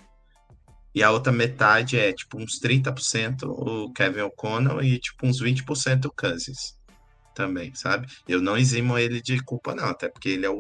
[0.95, 6.07] e a outra metade é tipo uns 30% o Kevin O'Connell e tipo uns 20%
[6.07, 6.75] o Cousins
[7.35, 8.09] também, sabe?
[8.27, 10.57] Eu não eximo ele de culpa, não, até porque ele é o,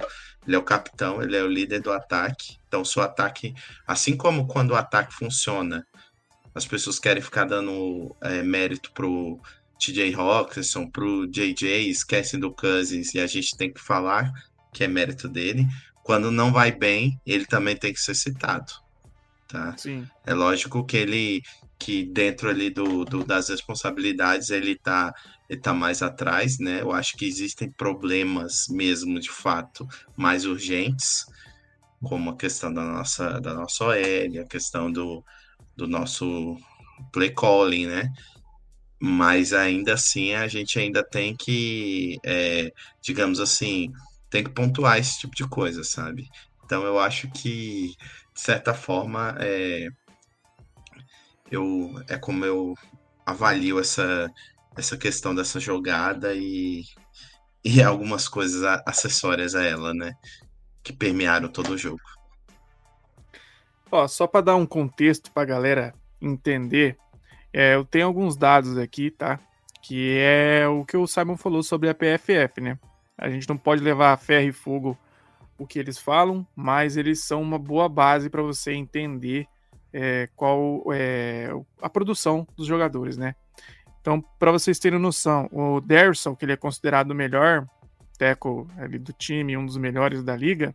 [0.46, 2.58] ele é o capitão, ele é o líder do ataque.
[2.68, 3.54] Então, se o ataque,
[3.86, 5.86] assim como quando o ataque funciona,
[6.56, 9.38] as pessoas querem ficar dando é, mérito pro
[9.78, 14.32] TJ Hawkinson, pro JJ, esquecem do Cousins e a gente tem que falar
[14.72, 15.68] que é mérito dele.
[16.02, 18.72] Quando não vai bem, ele também tem que ser citado.
[19.46, 19.76] Tá?
[19.76, 20.08] Sim.
[20.24, 21.42] É lógico que ele
[21.78, 25.14] que dentro ali do, do, das responsabilidades ele tá,
[25.50, 26.80] ele tá mais atrás, né?
[26.80, 31.26] Eu acho que existem problemas mesmo de fato mais urgentes,
[32.02, 35.22] como a questão da nossa da nossa OL, a questão do,
[35.76, 36.56] do nosso
[37.12, 38.12] play calling, né?
[39.00, 43.92] Mas ainda assim a gente ainda tem que, é, digamos assim,
[44.30, 46.28] tem que pontuar esse tipo de coisa, sabe?
[46.64, 47.94] Então eu acho que,
[48.34, 49.88] de certa forma, é,
[51.50, 52.74] eu, é como eu
[53.24, 54.30] avalio essa,
[54.76, 56.84] essa questão dessa jogada e,
[57.64, 60.12] e algumas coisas acessórias a ela, né?
[60.82, 62.00] Que permearam todo o jogo.
[63.96, 66.98] Ó, só para dar um contexto para a galera entender,
[67.50, 69.40] é, eu tenho alguns dados aqui, tá?
[69.82, 72.78] Que é o que o Simon falou sobre a PFF, né?
[73.16, 74.98] A gente não pode levar a ferro e fogo
[75.58, 79.46] o que eles falam, mas eles são uma boa base para você entender
[79.94, 81.48] é, qual é
[81.80, 83.34] a produção dos jogadores, né?
[84.02, 87.66] Então, para vocês terem noção, o Derson, que ele é considerado o melhor
[88.18, 88.68] teco
[89.00, 90.74] do time, um dos melhores da liga,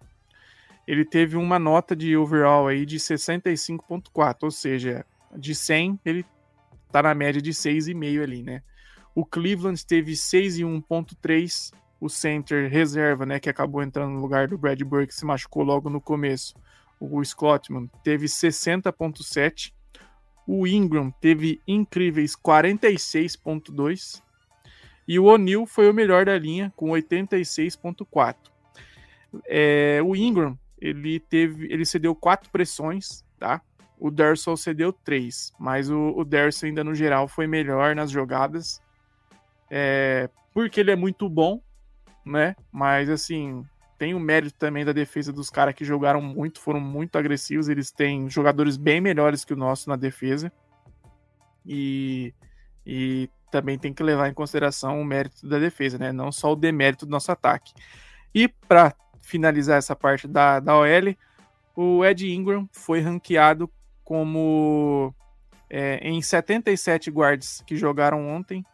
[0.87, 6.25] ele teve uma nota de overall aí de 65.4, ou seja, de 100 ele
[6.91, 8.61] tá na média de 6,5 ali, né?
[9.13, 14.81] O Cleveland teve 6,1.3, o center reserva, né, que acabou entrando no lugar do Brad
[14.81, 16.55] Burke, que se machucou logo no começo.
[16.99, 19.73] O Scottman teve 60.7,
[20.47, 24.21] o Ingram teve incríveis 46.2
[25.07, 28.35] e o O'Neal foi o melhor da linha com 86.4.
[29.45, 33.61] É, o Ingram ele teve, ele cedeu quatro pressões, tá?
[33.99, 38.81] O Derson cedeu três, mas o, o Derson ainda no geral foi melhor nas jogadas,
[39.69, 41.61] é, porque ele é muito bom,
[42.25, 42.55] né?
[42.71, 43.63] Mas assim
[44.01, 47.69] tem o mérito também da defesa dos caras que jogaram muito, foram muito agressivos.
[47.69, 50.51] Eles têm jogadores bem melhores que o nosso na defesa
[51.63, 52.33] e,
[52.83, 56.11] e também tem que levar em consideração o mérito da defesa, né?
[56.11, 57.73] Não só o demérito do nosso ataque.
[58.33, 61.15] E para finalizar essa parte da, da OL,
[61.75, 63.69] o Ed Ingram foi ranqueado
[64.03, 65.13] como
[65.69, 68.65] é, em 77 guards que jogaram ontem.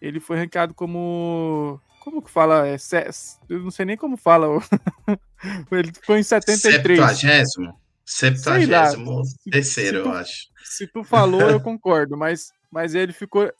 [0.00, 1.80] Ele foi ranqueado como.
[2.00, 2.66] Como que fala?
[2.66, 2.76] É,
[3.48, 4.46] eu não sei nem como fala.
[5.72, 6.98] ele ficou em 73.
[7.18, 7.80] 70.
[8.04, 10.48] 70 terceiro, eu acho.
[10.64, 13.50] Se tu falou, eu concordo, mas, mas ele ficou.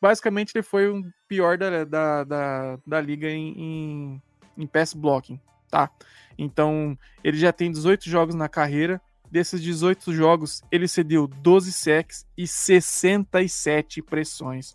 [0.00, 4.22] Basicamente, ele foi o pior da, da, da, da liga em, em,
[4.56, 5.40] em pass blocking,
[5.70, 5.90] tá?
[6.38, 9.00] Então, ele já tem 18 jogos na carreira.
[9.30, 14.74] Desses 18 jogos, ele cedeu 12 sacks e 67 pressões.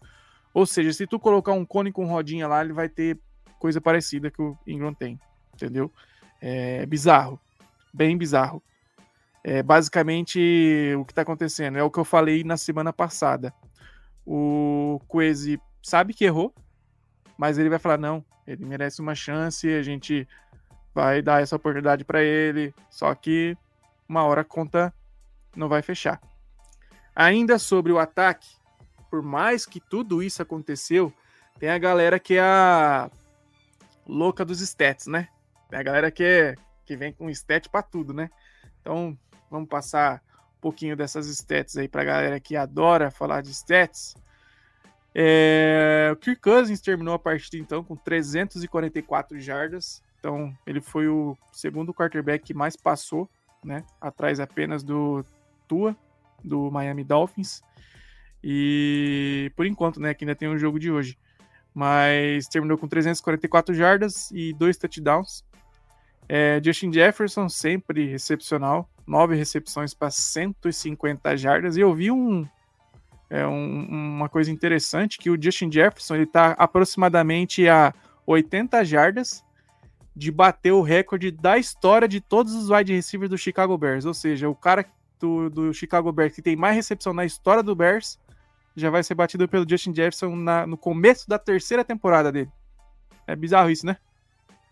[0.54, 3.18] Ou seja, se tu colocar um cone com rodinha lá, ele vai ter
[3.58, 5.20] coisa parecida que o Ingram tem,
[5.54, 5.90] entendeu?
[6.42, 7.40] É bizarro,
[7.94, 8.62] bem bizarro.
[9.44, 10.40] É basicamente
[11.00, 13.54] o que está acontecendo é o que eu falei na semana passada.
[14.26, 16.54] O Quezi sabe que errou,
[17.42, 20.28] mas ele vai falar não, ele merece uma chance, a gente
[20.94, 23.58] vai dar essa oportunidade para ele, só que
[24.08, 24.94] uma hora a conta
[25.56, 26.22] não vai fechar.
[27.16, 28.48] Ainda sobre o ataque,
[29.10, 31.12] por mais que tudo isso aconteceu,
[31.58, 33.10] tem a galera que é a
[34.06, 35.28] louca dos stats, né?
[35.68, 38.30] Tem a galera que, é, que vem com stat para tudo, né?
[38.82, 39.18] Então,
[39.50, 40.22] vamos passar
[40.58, 44.14] um pouquinho dessas stats aí pra galera que adora falar de stats.
[45.14, 50.02] É, o Kirk Cousins terminou a partida então com 344 jardas.
[50.20, 53.30] Então, ele foi o segundo quarterback que mais passou,
[53.64, 53.84] né?
[54.00, 55.26] Atrás apenas do
[55.68, 55.96] Tua,
[56.44, 57.62] do Miami Dolphins.
[58.44, 60.14] E por enquanto, né?
[60.14, 61.18] Que ainda tem um jogo de hoje.
[61.74, 65.44] Mas terminou com 344 jardas e dois touchdowns.
[66.30, 68.90] É, Justin Jefferson, sempre excepcional.
[69.08, 71.76] Nove recepções para 150 jardas.
[71.76, 72.48] E eu vi um,
[73.32, 77.94] é, um, uma coisa interessante, que o Justin Jefferson ele está aproximadamente a
[78.28, 79.42] 80 jardas
[80.14, 84.04] de bater o recorde da história de todos os wide receivers do Chicago Bears.
[84.04, 84.86] Ou seja, o cara
[85.18, 88.20] do, do Chicago Bears que tem mais recepção na história do Bears
[88.76, 92.52] já vai ser batido pelo Justin Jefferson na, no começo da terceira temporada dele.
[93.26, 93.96] É bizarro isso, né?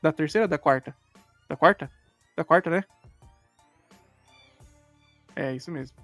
[0.02, 0.94] Da terceira ou da quarta?
[1.48, 1.90] Da quarta?
[2.36, 2.84] Da quarta, né?
[5.34, 5.96] É, isso mesmo.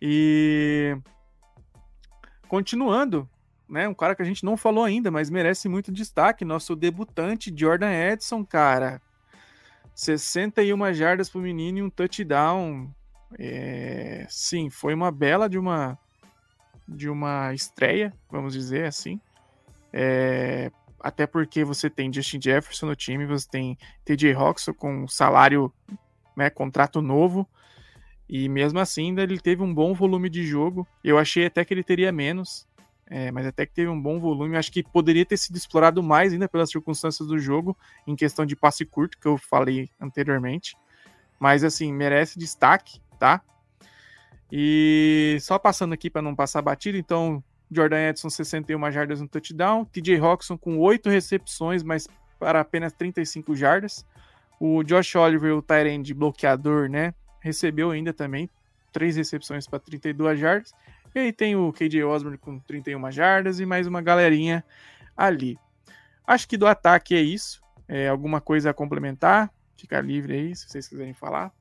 [0.00, 0.96] E
[2.50, 3.30] continuando,
[3.68, 3.86] né?
[3.86, 7.92] Um cara que a gente não falou ainda, mas merece muito destaque, nosso debutante Jordan
[7.92, 9.00] Edson, cara.
[9.94, 12.92] 61 jardas pro menino e um touchdown.
[13.38, 15.96] É, sim, foi uma bela de uma
[16.88, 19.20] de uma estreia, vamos dizer assim.
[19.92, 25.72] É, até porque você tem Justin Jefferson no time, você tem TJ Roxo com salário,
[26.36, 27.48] né, contrato novo,
[28.32, 30.86] e mesmo assim ainda ele teve um bom volume de jogo.
[31.02, 32.64] Eu achei até que ele teria menos,
[33.04, 34.56] é, mas até que teve um bom volume.
[34.56, 38.54] Acho que poderia ter sido explorado mais ainda pelas circunstâncias do jogo, em questão de
[38.54, 40.76] passe curto, que eu falei anteriormente.
[41.40, 43.42] Mas assim, merece destaque, tá?
[44.52, 49.84] E só passando aqui para não passar batido, então Jordan Edson 61 jardas no touchdown,
[49.84, 52.06] TJ Roxon com 8 recepções, mas
[52.38, 54.06] para apenas 35 jardas.
[54.60, 58.48] O Josh Oliver, o Tyrande bloqueador, né, recebeu ainda também
[58.92, 60.72] 3 recepções para 32 jardas.
[61.14, 64.64] E aí tem o KJ Osborne com 31 jardas e mais uma galerinha
[65.16, 65.58] ali.
[66.26, 67.60] Acho que do ataque é isso.
[67.88, 69.52] É, alguma coisa a complementar?
[69.76, 71.52] Fica livre aí, se vocês quiserem falar.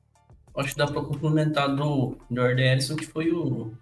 [0.56, 3.74] Acho que dá para complementar do Jordan Ellison, que foi o,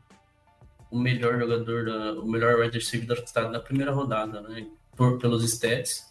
[0.91, 4.67] o melhor jogador, da, o melhor wide receiver da, da primeira rodada, né?
[4.95, 6.09] Por, pelos stats.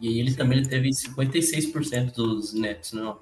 [0.00, 3.18] E ele também teve 56% dos nets no,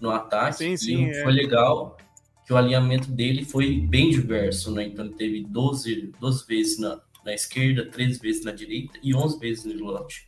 [0.00, 0.58] no ataque.
[0.58, 1.06] Sim, sim.
[1.06, 1.22] E é.
[1.22, 1.96] foi legal
[2.44, 4.84] que o alinhamento dele foi bem diverso, né?
[4.84, 9.38] Então ele teve 12, 12 vezes na, na esquerda, 13 vezes na direita e 11
[9.38, 10.26] vezes no slot.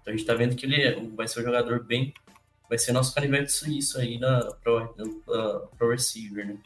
[0.00, 2.12] Então a gente tá vendo que ele é, vai ser um jogador bem
[2.70, 6.56] vai ser nosso canivete suíço aí na, pro, uh, pro receiver, né?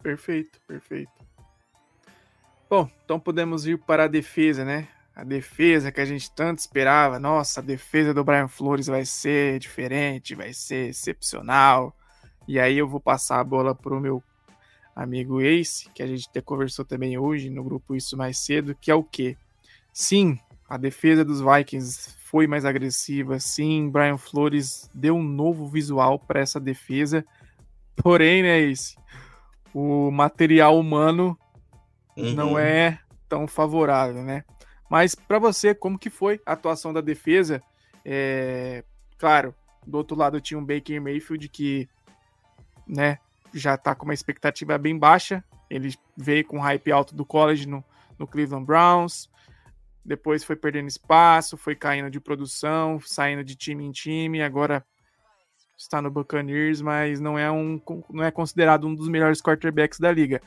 [0.00, 1.10] Perfeito, perfeito.
[2.70, 4.86] Bom, então podemos ir para a defesa, né?
[5.14, 7.18] A defesa que a gente tanto esperava.
[7.18, 11.94] Nossa, a defesa do Brian Flores vai ser diferente, vai ser excepcional.
[12.48, 14.22] E aí eu vou passar a bola para o meu
[14.96, 18.90] amigo Ace, que a gente até conversou também hoje no grupo Isso Mais Cedo, que
[18.90, 19.36] é o quê?
[19.92, 23.90] Sim, a defesa dos Vikings foi mais agressiva, sim.
[23.90, 27.24] Brian Flores deu um novo visual para essa defesa.
[27.96, 28.96] Porém, né, esse,
[29.74, 31.38] o material humano
[32.16, 32.32] uhum.
[32.34, 32.98] não é
[33.28, 34.44] tão favorável, né?
[34.92, 37.62] Mas para você, como que foi a atuação da defesa?
[38.04, 38.84] É,
[39.16, 39.54] claro,
[39.86, 41.88] do outro lado tinha um Baker Mayfield que,
[42.86, 43.18] né,
[43.54, 45.42] já tá com uma expectativa bem baixa.
[45.70, 47.82] Ele veio com hype alto do college no,
[48.18, 49.32] no Cleveland Browns
[50.04, 54.84] depois foi perdendo espaço, foi caindo de produção, saindo de time em time, agora
[55.78, 60.10] está no Buccaneers, mas não é, um, não é considerado um dos melhores quarterbacks da
[60.10, 60.42] liga.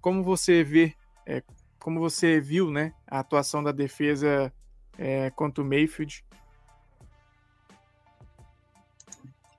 [0.00, 0.94] Como você vê,
[1.26, 1.42] é,
[1.82, 4.52] como você viu, né, a atuação da defesa
[4.96, 6.24] é, contra o Mayfield?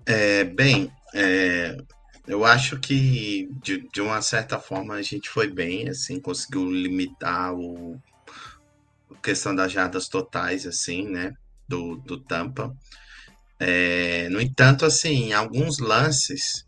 [0.05, 1.77] É, bem, é,
[2.25, 7.53] eu acho que de, de uma certa forma a gente foi bem, assim, conseguiu limitar
[7.53, 7.99] o
[9.21, 11.33] questão das jardas totais, assim, né?
[11.65, 12.75] Do, do Tampa.
[13.57, 16.65] É, no entanto, assim, em alguns lances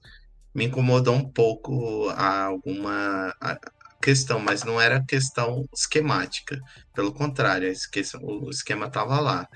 [0.54, 3.60] me incomodou um pouco a alguma a
[4.06, 6.62] questão, mas não era questão esquemática.
[6.94, 7.74] Pelo contrário,
[8.22, 9.50] o esquema estava lá.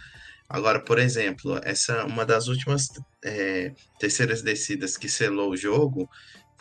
[0.49, 2.87] Agora, por exemplo, essa uma das últimas
[3.23, 6.09] é, terceiras descidas que selou o jogo,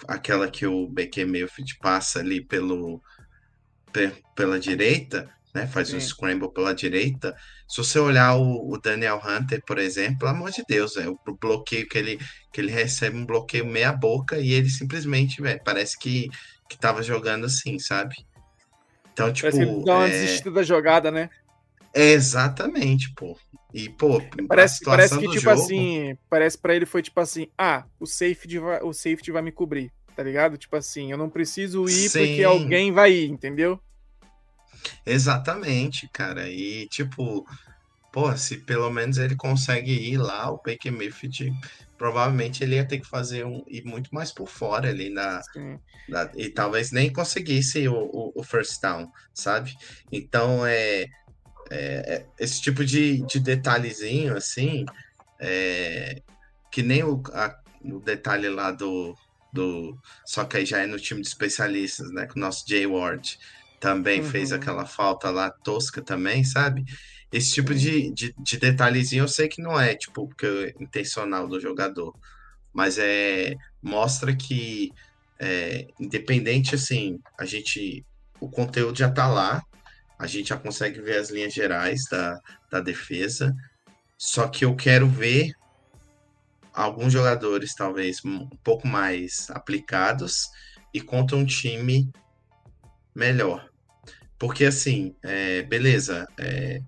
[0.07, 3.01] aquela que o Baker Mayfield passa ali pelo
[4.37, 5.67] pela direita, né?
[5.67, 5.97] Faz Sim.
[5.97, 7.35] um scramble pela direita.
[7.67, 11.19] Se você olhar o, o, Daniel Hunter, por exemplo, pelo amor de Deus, é, o
[11.41, 12.19] bloqueio que ele,
[12.53, 16.29] que ele recebe um bloqueio meia boca e ele simplesmente, véio, parece que,
[16.69, 18.15] que tava jogando assim, sabe?
[19.13, 19.51] Então, tipo.
[19.51, 20.11] Parece que dá uma é...
[20.11, 21.31] desistida da jogada, né?
[21.95, 23.37] É, exatamente, pô.
[23.73, 25.61] E, pô, parece, parece que, tipo jogo...
[25.61, 29.53] assim, parece para ele foi tipo assim: ah, o safety, vai, o safety vai me
[29.53, 30.57] cobrir, tá ligado?
[30.57, 32.19] Tipo assim, eu não preciso ir Sim.
[32.19, 33.81] porque alguém vai ir, entendeu?
[35.05, 36.49] Exatamente, cara.
[36.49, 37.47] E tipo,
[38.13, 41.53] pô, se pelo menos ele consegue ir lá, o Baker Mayfield
[41.99, 45.43] provavelmente ele ia ter que fazer um ir muito mais por fora ali na,
[46.09, 49.75] na e talvez nem conseguisse o, o, o, first down, sabe?
[50.11, 51.09] Então é, é,
[51.71, 54.87] é esse tipo de, de detalhezinho assim
[55.41, 56.23] é,
[56.71, 59.15] que nem o, a, o detalhe lá do,
[59.53, 59.99] do.
[60.25, 62.27] Só que aí já é no time de especialistas, né?
[62.27, 63.39] Com o nosso Jay Ward
[63.81, 64.29] também uhum.
[64.29, 66.85] fez aquela falta lá tosca também, sabe?
[67.31, 71.47] Esse tipo de, de, de, detalhezinho eu sei que não é, tipo, porque é intencional
[71.47, 72.15] do jogador.
[72.73, 73.55] Mas é.
[73.83, 74.91] Mostra que,
[75.39, 78.05] é, independente, assim, a gente.
[78.41, 79.63] O conteúdo já tá lá,
[80.19, 83.55] a gente já consegue ver as linhas gerais da, da defesa.
[84.17, 85.53] Só que eu quero ver
[86.73, 90.49] alguns jogadores, talvez, um pouco mais aplicados
[90.95, 92.11] e contra um time
[93.15, 93.69] melhor.
[94.39, 96.81] Porque, assim, é, beleza, é,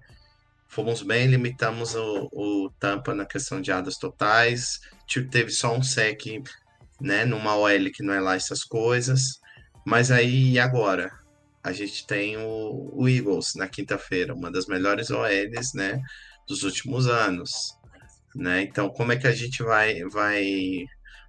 [0.70, 4.80] fomos bem, limitamos o, o Tampa na questão de adas totais,
[5.30, 6.24] teve só um sec,
[7.00, 9.40] né, numa OL que não é lá essas coisas,
[9.84, 11.10] mas aí, agora?
[11.62, 16.00] A gente tem o, o Eagles na quinta-feira, uma das melhores OLs, né,
[16.46, 17.76] dos últimos anos,
[18.34, 20.86] né, então como é que a gente vai, vai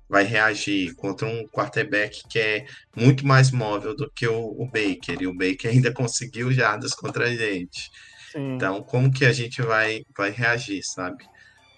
[0.07, 5.21] vai reagir contra um quarterback que é muito mais móvel do que o, o Baker,
[5.21, 7.89] e o Baker ainda conseguiu jardas contra a gente.
[8.35, 11.25] Então, como que a gente vai, vai reagir, sabe?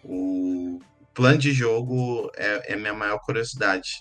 [0.04, 0.80] O
[1.14, 3.99] plano de jogo é, é minha maior curiosidade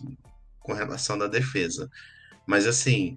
[0.61, 1.88] com relação da defesa.
[2.46, 3.16] Mas, assim,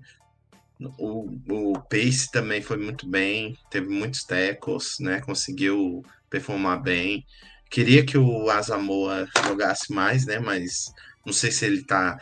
[0.98, 5.22] o, o Pace também foi muito bem, teve muitos tackles, né?
[5.22, 7.26] Conseguiu performar bem.
[7.70, 10.40] Queria que o Asamoah jogasse mais, né?
[10.40, 10.92] Mas
[11.26, 12.20] não sei se ele tá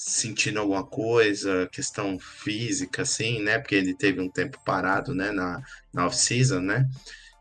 [0.00, 3.58] sentindo alguma coisa, questão física, assim, né?
[3.58, 5.32] Porque ele teve um tempo parado, né?
[5.32, 5.60] Na,
[5.92, 6.88] na off-season, né?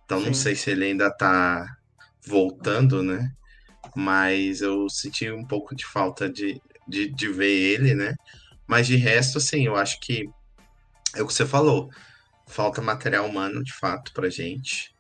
[0.03, 0.26] Então Sim.
[0.26, 1.78] não sei se ele ainda tá
[2.26, 3.32] voltando, né?
[3.95, 8.16] Mas eu senti um pouco de falta de, de, de ver ele, né?
[8.66, 10.28] Mas de resto, assim, eu acho que
[11.16, 11.89] é o que você falou.
[12.47, 14.95] Falta material humano, de fato, pra gente.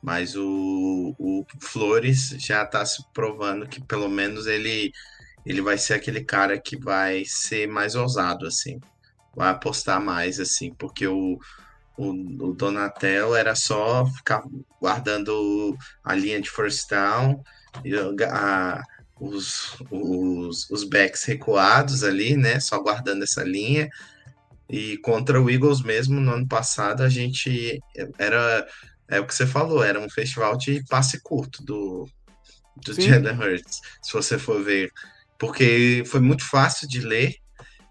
[0.00, 4.92] Mas o, o Flores já está se provando que pelo menos ele,
[5.44, 8.80] ele vai ser aquele cara que vai ser mais ousado, assim.
[9.34, 11.38] Vai apostar mais, assim, porque o,
[11.96, 14.42] o, o Donatello era só ficar
[14.80, 17.42] guardando a linha de first down,
[18.30, 18.82] a,
[19.18, 22.60] os, os, os backs recuados ali, né?
[22.60, 23.88] Só guardando essa linha.
[24.68, 27.80] E contra o Eagles mesmo, no ano passado, a gente
[28.18, 28.66] era
[29.12, 32.08] é o que você falou, era um festival de passe curto do,
[32.76, 34.90] do Jalen Hurts, se você for ver.
[35.42, 37.34] Porque foi muito fácil de ler,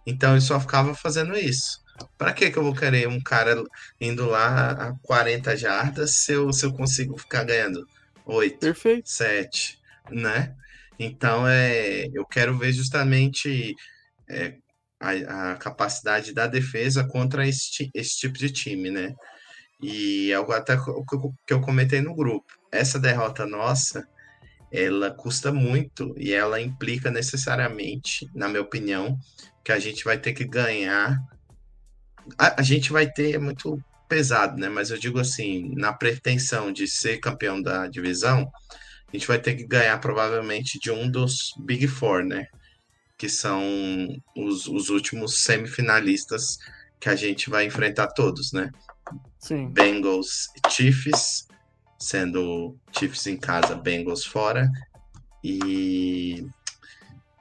[0.08, 1.84] então ele só ficava fazendo isso.
[2.18, 3.62] Para que, que eu vou querer um cara
[4.00, 7.86] indo lá a 40 jardas se eu, se eu consigo ficar ganhando
[8.26, 9.10] 8, Perfeito.
[9.10, 9.78] 7,
[10.12, 10.56] né?
[10.98, 13.76] Então é, eu quero ver justamente
[14.30, 14.56] é,
[14.98, 19.14] a, a, capacidade da defesa contra esse, esse tipo de time, né?
[19.84, 22.48] E algo até que eu comentei no grupo.
[22.72, 24.08] Essa derrota nossa,
[24.72, 29.20] ela custa muito e ela implica necessariamente, na minha opinião,
[29.64, 31.20] que a gente vai ter que ganhar.
[32.38, 34.70] A, a gente vai ter é muito pesado, né?
[34.70, 38.50] Mas eu digo assim, na pretensão de ser campeão da divisão,
[39.08, 42.48] a gente vai ter que ganhar provavelmente de um dos Big Four, né?
[43.18, 43.62] Que são
[44.36, 46.58] os, os últimos semifinalistas
[47.00, 48.72] que a gente vai enfrentar todos, né?
[49.40, 49.68] Sim.
[49.70, 51.48] Bengals e Chiefs,
[52.02, 54.70] sendo Chiefs em casa, Bengals fora,
[55.44, 56.46] e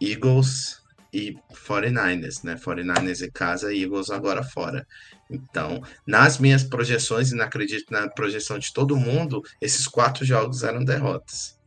[0.01, 0.81] Eagles
[1.13, 2.55] e 49ers, né?
[2.55, 4.87] 49ers em casa e Eagles agora fora.
[5.31, 10.63] Então, nas minhas projeções, e não acredito na projeção de todo mundo, esses quatro jogos
[10.63, 11.59] eram derrotas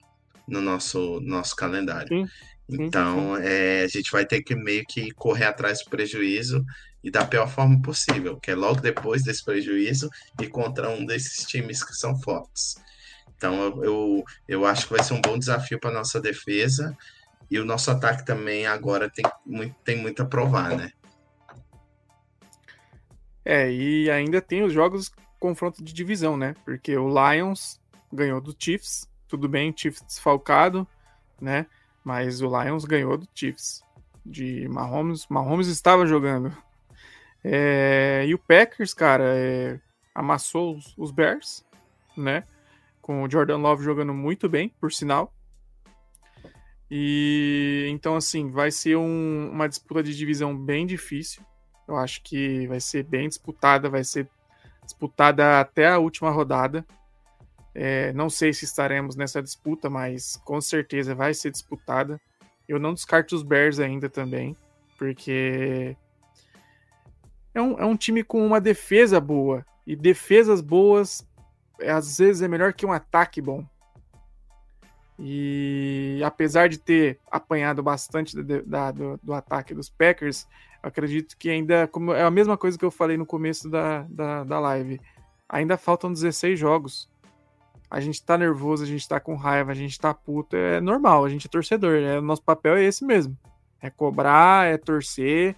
[0.47, 2.07] no nosso, nosso calendário.
[2.07, 2.29] Sim.
[2.69, 6.63] Então, é, a gente vai ter que meio que correr atrás do prejuízo
[7.03, 10.09] e da pior forma possível, que é logo depois desse prejuízo
[10.41, 12.75] e contra um desses times que são fortes.
[13.35, 16.97] Então, eu, eu acho que vai ser um bom desafio para nossa defesa
[17.51, 20.91] e o nosso ataque também agora tem muito, tem muito a provar, né?
[23.43, 26.55] É, e ainda tem os jogos confronto de divisão, né?
[26.63, 27.81] Porque o Lions
[28.11, 30.87] ganhou do Chiefs, tudo bem, Chiefs desfalcado,
[31.41, 31.65] né?
[32.03, 33.83] Mas o Lions ganhou do Chiefs.
[34.25, 35.27] De Mahomes.
[35.27, 36.55] Mahomes estava jogando.
[37.43, 39.79] É, e o Packers, cara, é,
[40.15, 41.65] amassou os, os, Bears,
[42.15, 42.43] né?
[43.01, 45.33] Com o Jordan Love jogando muito bem, por sinal.
[46.89, 51.43] E então, assim, vai ser um, uma disputa de divisão bem difícil.
[51.87, 54.29] Eu acho que vai ser bem disputada, vai ser
[54.83, 56.85] disputada até a última rodada.
[57.75, 62.21] É, não sei se estaremos nessa disputa, mas com certeza vai ser disputada.
[62.67, 64.55] Eu não descarto os Bears ainda também,
[64.97, 65.97] porque
[67.53, 69.65] é um, é um time com uma defesa boa.
[69.85, 71.27] E defesas boas,
[71.79, 73.65] é, às vezes, é melhor que um ataque bom.
[75.19, 80.47] E apesar de ter apanhado bastante da, do, do, ataque dos Packers,
[80.81, 84.43] acredito que ainda, como é a mesma coisa que eu falei no começo da, da,
[84.43, 84.99] da live,
[85.47, 87.09] ainda faltam 16 jogos.
[87.89, 91.23] A gente tá nervoso, a gente tá com raiva, a gente tá puto, é normal,
[91.23, 92.17] a gente é torcedor, né?
[92.17, 93.37] O nosso papel é esse mesmo.
[93.79, 95.55] É cobrar, é torcer.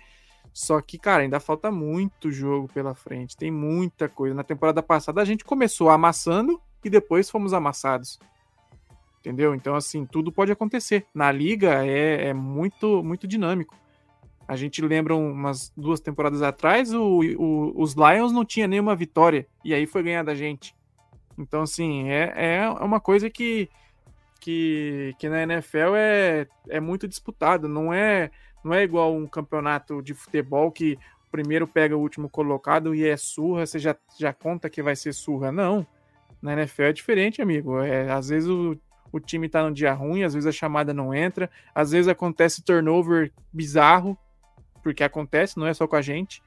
[0.55, 4.33] Só que, cara, ainda falta muito jogo pela frente, tem muita coisa.
[4.33, 8.17] Na temporada passada a gente começou amassando e depois fomos amassados.
[9.19, 9.53] Entendeu?
[9.53, 11.05] Então, assim, tudo pode acontecer.
[11.13, 13.75] Na liga é, é muito, muito dinâmico.
[14.47, 19.45] A gente lembra umas duas temporadas atrás, o, o, os Lions não tinha nenhuma vitória,
[19.61, 20.73] e aí foi ganhar da gente.
[21.37, 23.67] Então, assim, é, é uma coisa que,
[24.39, 27.67] que, que na NFL é, é muito disputado.
[27.67, 28.31] Não é,
[28.66, 30.97] não é igual um campeonato de futebol que
[31.28, 34.95] o primeiro pega o último colocado e é surra, você já, já conta que vai
[34.95, 35.51] ser surra.
[35.51, 35.86] Não.
[36.41, 37.80] Na NFL é diferente, amigo.
[37.80, 38.76] É, às vezes o,
[39.11, 42.63] o time tá num dia ruim, às vezes a chamada não entra, às vezes acontece
[42.63, 44.18] turnover bizarro,
[44.82, 46.41] porque acontece, não é só com a gente.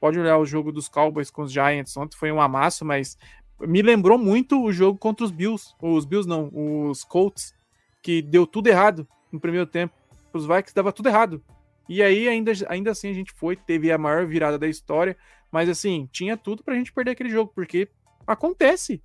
[0.00, 3.18] Pode olhar o jogo dos Cowboys com os Giants, ontem foi um amasso, mas
[3.60, 5.74] me lembrou muito o jogo contra os Bills.
[5.80, 7.54] Os Bills não, os Colts,
[8.00, 9.99] que deu tudo errado no primeiro tempo.
[10.32, 11.42] Os Vikings dava tudo errado.
[11.88, 15.16] E aí, ainda, ainda assim, a gente foi, teve a maior virada da história.
[15.50, 17.88] Mas assim, tinha tudo pra gente perder aquele jogo, porque
[18.26, 19.02] acontece.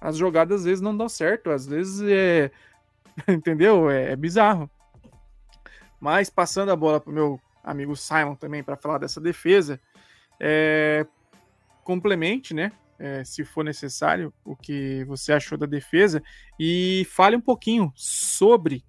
[0.00, 2.50] As jogadas às vezes não dão certo, às vezes é.
[3.28, 3.90] Entendeu?
[3.90, 4.70] É, é bizarro.
[6.00, 9.80] Mas passando a bola pro meu amigo Simon também para falar dessa defesa,
[10.38, 11.06] é...
[11.82, 12.70] complemente, né?
[12.98, 16.22] é, se for necessário, o que você achou da defesa
[16.58, 18.84] e fale um pouquinho sobre,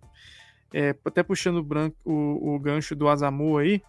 [0.78, 3.82] é, até puxando o, branco, o, o, gancho do Azamu aí,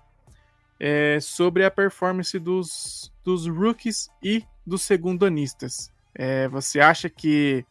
[0.79, 5.93] é, sobre a performance dos, dos rookies e dos segundanistas.
[6.15, 7.67] É, você acha que.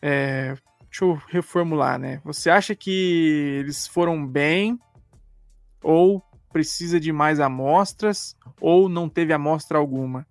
[0.00, 0.54] É,
[0.88, 2.22] deixa eu reformular, né?
[2.24, 4.80] Você acha que eles foram bem
[5.82, 10.26] ou precisa de mais amostras ou não teve amostra alguma?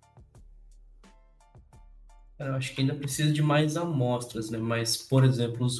[2.40, 4.58] Eu acho que ainda precisa de mais amostras, né?
[4.58, 5.78] Mas, por exemplo, os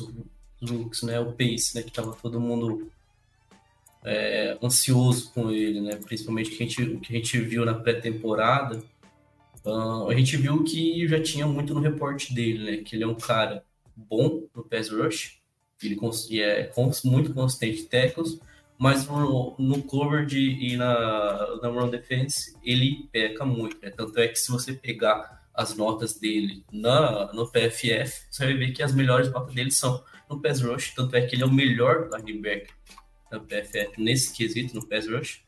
[0.63, 1.21] looks, né?
[1.21, 1.83] O Pace, né?
[1.83, 2.91] Que tava todo mundo
[4.05, 5.97] é, ansioso com ele, né?
[5.97, 8.83] Principalmente o que a gente, que a gente viu na pré-temporada.
[9.65, 12.77] Uh, a gente viu que já tinha muito no reporte dele, né?
[12.79, 15.39] Que ele é um cara bom no pass rush,
[15.83, 15.99] ele
[16.41, 16.71] é
[17.05, 18.41] muito consistente em tackles,
[18.79, 23.91] mas no, no cover de, e na, na run defense ele peca muito, né?
[23.91, 28.73] Tanto é que se você pegar as notas dele na, no PFF, você vai ver
[28.73, 30.03] que as melhores notas dele são
[30.33, 32.70] no pass rush, tanto é que ele é o melhor linebacker
[33.30, 35.43] no PFF nesse quesito, no pass rush,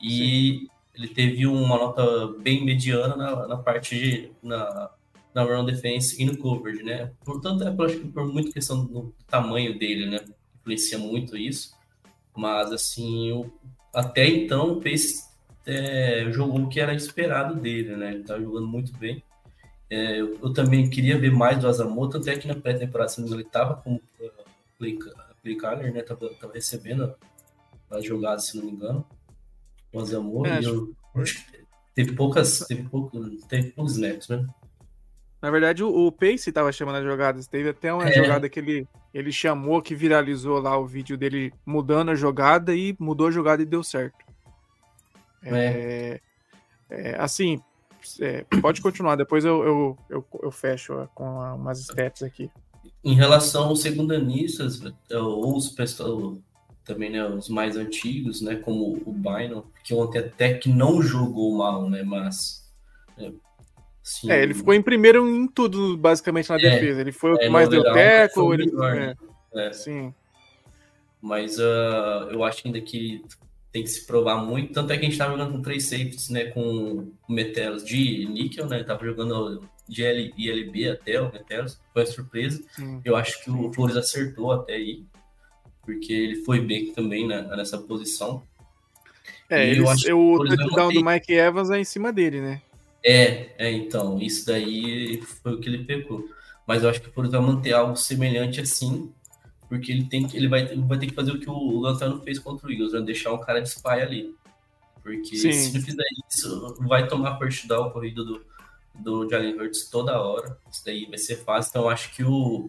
[0.00, 0.68] e Sim.
[0.94, 4.90] ele teve uma nota bem mediana na, na parte de, na,
[5.34, 7.12] na run defense e no coverage, né?
[7.24, 10.24] Portanto, é, acho que por muita questão do tamanho dele, né?
[10.60, 11.76] Influencia muito isso,
[12.36, 13.50] mas assim, o,
[13.94, 15.30] até então o Pace
[15.66, 18.14] é, jogou o que era esperado dele, né?
[18.14, 19.22] Ele tá jogando muito bem.
[19.90, 23.74] É, eu, eu, também queria ver mais do Azamoto, até que na pré-temporada ele estava
[23.74, 24.30] com uh,
[24.78, 24.96] play,
[25.42, 26.00] play caller, né?
[26.02, 27.12] Tava, tava, recebendo
[27.90, 29.04] as jogadas, se não me engano.
[29.92, 30.48] O Azamoto.
[30.48, 30.94] É, eu,
[31.92, 32.60] teve poucas.
[32.60, 33.18] Teve, pouco,
[33.48, 34.46] teve poucos snaps, né?
[35.42, 37.48] Na verdade, o, o Pace estava chamando as jogadas.
[37.48, 38.12] Teve até uma é.
[38.12, 42.94] jogada que ele, ele chamou, que viralizou lá o vídeo dele mudando a jogada e
[42.96, 44.24] mudou a jogada e deu certo.
[45.42, 46.20] É.
[46.90, 47.60] é, é assim,
[48.20, 52.50] é, pode continuar, depois eu, eu, eu, eu fecho com umas stats aqui.
[53.04, 54.80] Em relação aos segundanistas,
[55.10, 55.74] é, ou os
[56.84, 61.56] também né, os mais antigos, né, como o Bynum, que ontem até que não jogou
[61.56, 62.68] mal, né, mas...
[63.18, 63.30] É,
[64.02, 67.00] assim, é ele ficou em primeiro em tudo, basicamente, na é, defesa.
[67.00, 68.52] Ele foi o que mais deu teco.
[68.54, 68.66] Ele...
[68.66, 69.14] Melhor, né?
[69.54, 69.72] É.
[69.72, 70.14] Sim.
[71.20, 73.22] Mas uh, eu acho ainda que
[73.72, 74.72] tem que se provar muito.
[74.72, 76.46] Tanto é que a gente estava jogando com três safeties, né?
[76.46, 78.82] Com o Metelos de níquel, né?
[78.82, 81.80] Tava jogando de L, ILB até o Metelos.
[81.92, 82.62] Foi surpresa.
[82.74, 83.00] Sim.
[83.04, 85.04] Eu acho que o Flores acertou até aí.
[85.82, 88.42] Porque ele foi bem também né, nessa posição.
[89.48, 92.62] É, eles, eu acho que o touchdown do Mike Evans é em cima dele, né?
[93.02, 96.28] É, é, então, isso daí foi o que ele pegou.
[96.66, 99.10] Mas eu acho que o Flores vai manter algo semelhante assim,
[99.70, 102.66] porque ele tem ele vai, vai ter que fazer o que o Lanterno fez contra
[102.66, 103.00] o Eagles, né?
[103.00, 104.34] deixar um cara de spy ali.
[105.00, 105.52] Porque Sim.
[105.52, 108.44] se não fizer isso, vai tomar first down corrido do,
[108.94, 110.58] do Jalen Hurts toda hora.
[110.70, 111.70] Isso daí vai ser fácil.
[111.70, 112.68] Então, acho que o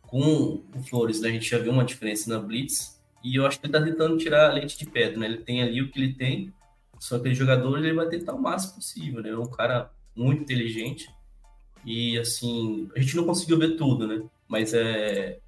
[0.00, 3.00] com o Flores, né, a gente já viu uma diferença na Blitz.
[3.22, 5.26] E eu acho que ele tá tentando tirar a leite de pedra, né?
[5.26, 6.52] Ele tem ali o que ele tem,
[6.98, 9.30] só que o jogador ele vai tentar o máximo possível, né?
[9.30, 11.08] É um cara muito inteligente.
[11.84, 14.22] E assim, a gente não conseguiu ver tudo, né?
[14.48, 15.38] Mas é.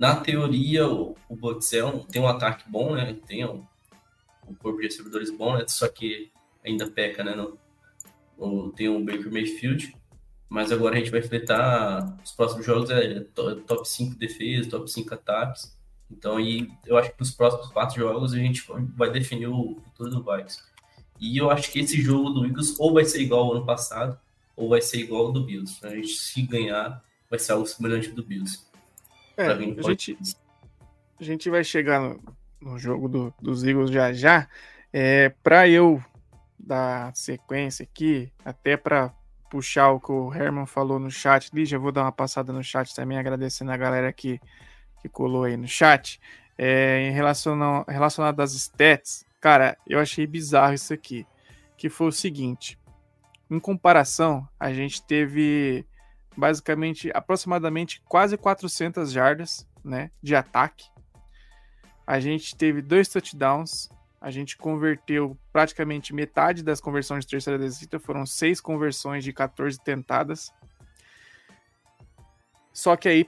[0.00, 3.14] Na teoria, o, o Bucks é um, tem um ataque bom, né?
[3.26, 3.62] Tem um,
[4.48, 5.66] um corpo de recebedores bom, né?
[5.68, 6.32] Só que
[6.64, 7.34] ainda peca, né?
[7.34, 7.58] No,
[8.38, 9.94] no, tem um Baker Mayfield.
[10.48, 13.20] Mas agora a gente vai enfrentar os próximos jogos é
[13.66, 15.78] top 5 defesa, top 5 ataques.
[16.10, 18.64] Então, aí, eu acho que nos próximos quatro jogos a gente
[18.96, 20.62] vai definir o futuro do Vikings.
[21.20, 24.18] E eu acho que esse jogo do Eagles ou vai ser igual ao ano passado,
[24.56, 25.78] ou vai ser igual ao do Bills.
[25.84, 28.69] A gente, se ganhar, vai ser algo semelhante do Bills.
[29.40, 30.18] É, a, gente,
[31.20, 32.20] a gente vai chegar no,
[32.60, 34.48] no jogo do, dos Eagles já já.
[34.92, 36.02] É, para eu
[36.58, 39.12] dar sequência aqui, até para
[39.50, 42.62] puxar o que o Herman falou no chat ali, já vou dar uma passada no
[42.62, 44.40] chat também, agradecendo a galera que
[45.00, 46.20] que colou aí no chat,
[46.56, 51.26] é, em relação relacionado às stats, cara, eu achei bizarro isso aqui,
[51.76, 52.78] que foi o seguinte,
[53.50, 55.84] em comparação, a gente teve
[56.40, 60.86] basicamente aproximadamente quase 400 jardas, né, de ataque.
[62.06, 63.88] A gente teve dois touchdowns,
[64.20, 69.78] a gente converteu praticamente metade das conversões de terceira descida, foram seis conversões de 14
[69.80, 70.52] tentadas.
[72.72, 73.24] Só que aí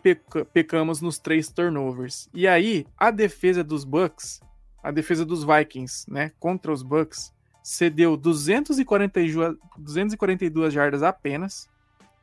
[0.53, 2.29] pecamos nos três turnovers.
[2.33, 4.41] E aí, a defesa dos Bucks,
[4.83, 7.33] a defesa dos Vikings, né, contra os Bucks,
[7.63, 11.69] cedeu 242, 242 jardas apenas,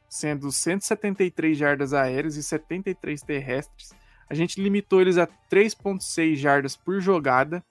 [0.10, 3.92] sendo 173 jardas aéreas e 73 terrestres.
[4.30, 7.64] A gente limitou eles a 3.6 jardas por jogada.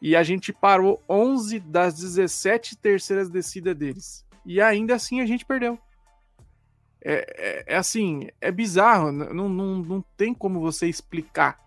[0.00, 4.26] E a gente parou 11 das 17 terceiras descidas deles.
[4.44, 5.78] E ainda assim a gente perdeu.
[7.02, 11.58] É, é, é, assim, é bizarro, não, não, não tem como você explicar.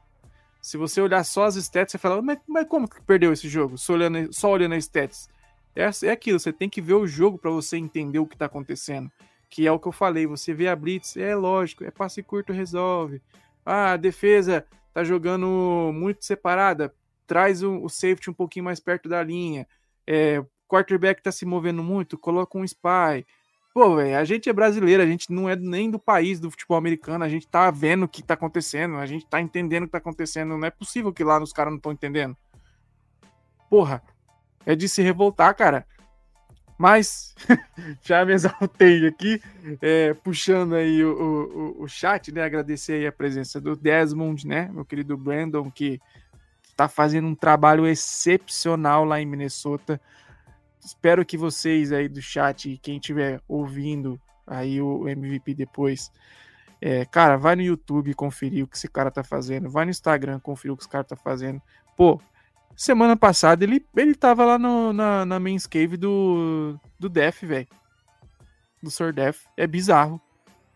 [0.59, 3.78] Se você olhar só as stats, você fala, mas, mas como que perdeu esse jogo?
[3.78, 5.30] Só olhando, só olhando as stats.
[5.78, 8.47] É, é aquilo, você tem que ver o jogo para você entender o que tá
[8.47, 9.11] acontecendo.
[9.47, 12.51] Que é o que eu falei, você vê a Blitz, é lógico, é passe curto,
[12.51, 13.21] resolve.
[13.63, 16.91] Ah, a defesa tá jogando muito separada,
[17.28, 19.67] traz o, o safety um pouquinho mais perto da linha.
[20.07, 23.23] É, quarterback tá se movendo muito, coloca um spy.
[23.71, 26.78] Pô, véio, a gente é brasileiro, a gente não é nem do país do futebol
[26.78, 29.91] americano, a gente tá vendo o que tá acontecendo, a gente tá entendendo o que
[29.91, 30.57] tá acontecendo.
[30.57, 32.36] Não é possível que lá os caras não estão entendendo.
[33.69, 34.01] Porra,
[34.68, 35.84] é de se revoltar, cara.
[36.78, 37.34] Mas
[38.03, 39.41] já me exaltei aqui,
[39.82, 42.43] é, puxando aí o, o, o, chat, né?
[42.43, 44.70] Agradecer aí a presença do Desmond, né?
[44.72, 45.99] Meu querido Brandon, que
[46.76, 49.99] tá fazendo um trabalho excepcional lá em Minnesota
[50.88, 56.09] espero que vocês aí do chat quem estiver ouvindo aí o MVP depois,
[56.80, 60.39] é, cara, vai no YouTube conferir o que esse cara tá fazendo, vai no Instagram
[60.39, 61.61] conferir o que esse cara tá fazendo.
[61.97, 62.22] Pô,
[62.78, 67.67] semana passada ele, ele tava lá no, na, na main cave do, do Def, velho.
[68.82, 69.45] Do Sir Def.
[69.57, 70.21] É bizarro.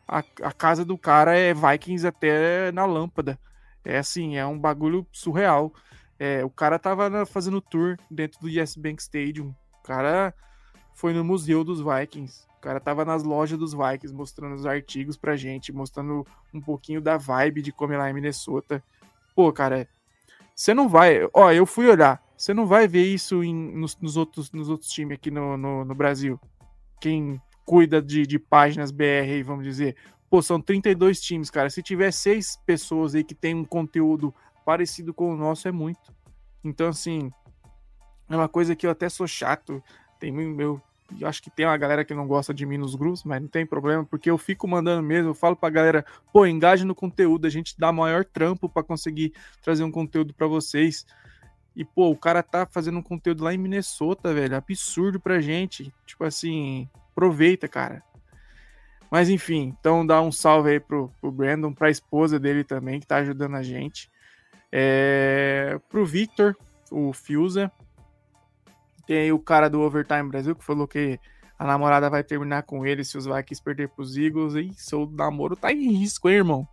[0.08, 3.40] A, a casa do cara é Vikings até na lâmpada.
[3.86, 5.72] É assim, é um bagulho surreal.
[6.20, 10.34] É, o cara tava fazendo tour dentro do Yes Bank Stadium o cara
[10.94, 12.46] foi no museu dos Vikings.
[12.58, 17.02] O cara tava nas lojas dos Vikings mostrando os artigos pra gente, mostrando um pouquinho
[17.02, 18.84] da vibe de como é lá em Minnesota.
[19.36, 19.88] Pô, cara,
[20.62, 21.28] você não vai.
[21.34, 22.24] Ó, eu fui olhar.
[22.38, 25.84] Você não vai ver isso em, nos, nos, outros, nos outros times aqui no, no,
[25.84, 26.40] no Brasil.
[27.00, 29.96] Quem cuida de, de páginas BR, vamos dizer.
[30.30, 31.68] Pô, são 32 times, cara.
[31.72, 34.32] Se tiver seis pessoas aí que tem um conteúdo
[34.64, 36.14] parecido com o nosso, é muito.
[36.64, 37.32] Então, assim,
[38.30, 39.84] é uma coisa que eu até sou chato.
[40.20, 40.80] Tem meu.
[41.20, 43.48] Eu acho que tem uma galera que não gosta de mim nos grupos, mas não
[43.48, 45.30] tem problema, porque eu fico mandando mesmo.
[45.30, 49.34] Eu falo pra galera, pô, engaje no conteúdo, a gente dá maior trampo para conseguir
[49.62, 51.06] trazer um conteúdo para vocês.
[51.76, 54.56] E, pô, o cara tá fazendo um conteúdo lá em Minnesota, velho.
[54.56, 55.94] Absurdo pra gente.
[56.06, 58.04] Tipo assim, aproveita, cara.
[59.10, 63.06] Mas enfim, então dá um salve aí pro, pro Brandon, pra esposa dele também, que
[63.06, 64.10] tá ajudando a gente.
[64.72, 66.56] É, pro Victor,
[66.90, 67.70] o Fusa,
[69.02, 71.20] tem aí o cara do Overtime Brasil que falou que
[71.58, 74.56] a namorada vai terminar com ele se os Vikings perder pros Eagles.
[74.56, 76.68] E seu namoro tá em risco, hein, irmão?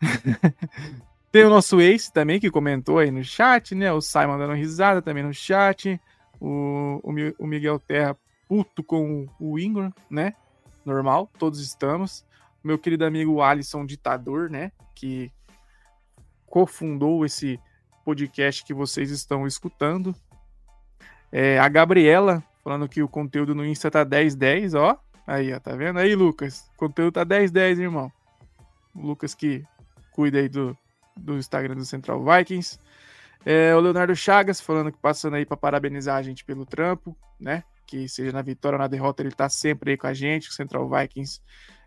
[1.30, 3.92] Tem o nosso Ace também que comentou aí no chat, né?
[3.92, 6.00] O Simon dando risada também no chat.
[6.40, 7.00] O,
[7.38, 8.16] o, Miguel Terra
[8.48, 10.34] puto com o Ingram, né?
[10.84, 12.24] Normal, todos estamos.
[12.64, 14.72] Meu querido amigo Alisson Ditador, né?
[14.94, 15.30] Que
[16.46, 17.60] cofundou esse
[18.04, 20.16] podcast que vocês estão escutando.
[21.32, 24.98] É, a Gabriela falando que o conteúdo no Insta tá 1010, ó.
[25.26, 25.98] Aí, ó, tá vendo?
[25.98, 26.70] Aí, Lucas.
[26.74, 28.12] O conteúdo tá 1010, irmão.
[28.94, 29.64] O Lucas que
[30.12, 30.76] cuida aí do,
[31.16, 32.78] do Instagram do Central Vikings.
[33.44, 37.64] É, o Leonardo Chagas falando que passando aí para parabenizar a gente pelo trampo, né?
[37.86, 40.48] Que seja na vitória ou na derrota, ele tá sempre aí com a gente.
[40.48, 41.40] O Central Vikings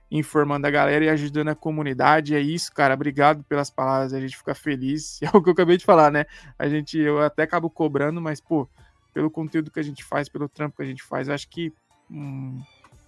[0.09, 2.35] informando a galera e ajudando a comunidade.
[2.35, 2.93] É isso, cara.
[2.93, 4.13] Obrigado pelas palavras.
[4.13, 5.19] A gente fica feliz.
[5.23, 6.25] É o que eu acabei de falar, né?
[6.57, 8.67] A gente, eu até acabo cobrando, mas, pô,
[9.14, 11.72] pelo conteúdo que a gente faz, pelo trampo que a gente faz, acho que
[12.09, 12.61] um,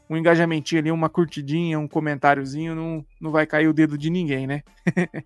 [0.10, 4.45] um engajamentinho ali, uma curtidinha, um comentáriozinho, não, não vai cair o dedo de ninguém,
[4.45, 4.64] né?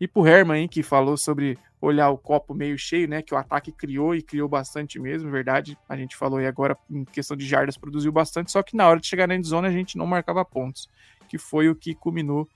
[0.00, 3.22] e pro Herman, hein, que falou sobre olhar o copo meio cheio, né?
[3.22, 5.78] Que o ataque criou e criou bastante mesmo, verdade.
[5.88, 9.00] A gente falou aí agora, em questão de jardas, produziu bastante, só que na hora
[9.00, 10.88] de chegar na endzone a gente não marcava pontos,
[11.28, 12.48] que foi o que culminou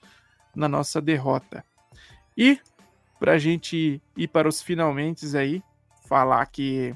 [0.54, 1.64] na nossa derrota.
[2.36, 2.58] E
[3.20, 5.62] pra gente ir para os finalmente aí,
[6.08, 6.94] falar que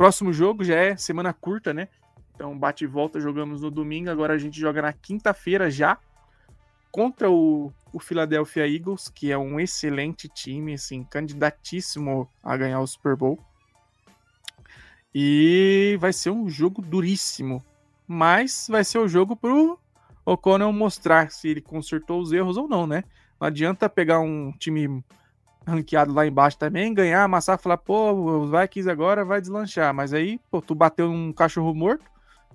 [0.00, 1.86] próximo jogo já é semana curta, né?
[2.34, 4.08] Então, bate e volta, jogamos no domingo.
[4.08, 5.98] Agora a gente joga na quinta-feira já
[6.90, 12.86] contra o, o Philadelphia Eagles, que é um excelente time, assim, candidatíssimo a ganhar o
[12.86, 13.38] Super Bowl.
[15.14, 17.62] E vai ser um jogo duríssimo.
[18.08, 19.78] Mas vai ser o jogo pro
[20.24, 23.04] O'Connell mostrar se ele consertou os erros ou não, né?
[23.38, 25.04] Não adianta pegar um time
[25.66, 29.94] ranqueado lá embaixo também, ganhar, amassar, falar, pô, os Vikings agora vai deslanchar.
[29.94, 32.04] Mas aí, pô, tu bateu um cachorro morto,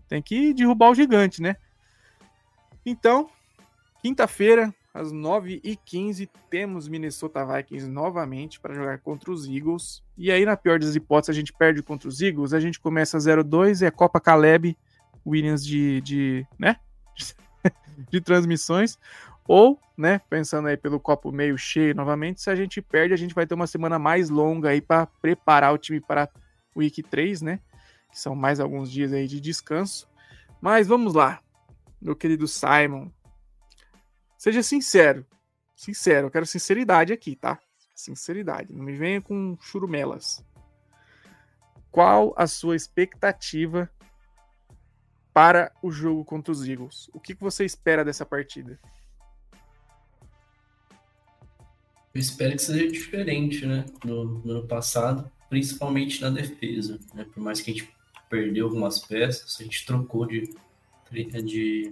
[0.08, 1.56] tem que derrubar o gigante, né?
[2.86, 3.30] Então,
[4.02, 10.04] quinta-feira, às 9h15, temos Minnesota Vikings novamente para jogar contra os Eagles.
[10.18, 13.18] E aí, na pior das hipóteses, a gente perde contra os Eagles, a gente começa
[13.18, 14.78] 0-2, é Copa Caleb,
[15.26, 16.78] Williams de, de né?
[18.10, 18.98] de transmissões.
[19.48, 23.36] Ou, né, pensando aí pelo copo meio cheio novamente, se a gente perde, a gente
[23.36, 26.30] vai ter uma semana mais longa aí para preparar o time para
[26.76, 27.60] Week 3, né?
[28.16, 30.08] que são mais alguns dias aí de descanso.
[30.62, 31.42] Mas vamos lá,
[32.02, 33.12] meu querido Simon.
[34.38, 35.26] Seja sincero.
[35.76, 37.60] Sincero, eu quero sinceridade aqui, tá?
[37.94, 38.74] Sinceridade.
[38.74, 40.42] Não me venha com churumelas.
[41.92, 43.92] Qual a sua expectativa
[45.34, 47.10] para o jogo contra os Eagles?
[47.14, 48.80] O que você espera dessa partida?
[52.16, 53.86] Eu espero que seja diferente, né?
[54.06, 56.98] No, no ano passado, principalmente na defesa.
[57.14, 57.26] Né?
[57.26, 57.90] Por mais que a gente
[58.30, 60.50] perdeu algumas peças, a gente trocou de,
[61.12, 61.92] de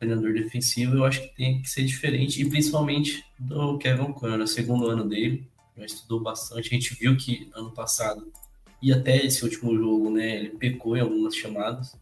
[0.00, 4.88] treinador defensivo, eu acho que tem que ser diferente, e principalmente do Kevin Conner, segundo
[4.88, 5.46] ano dele,
[5.78, 8.30] já estudou bastante, a gente viu que ano passado,
[8.82, 11.96] e até esse último jogo, né, ele pecou em algumas chamadas,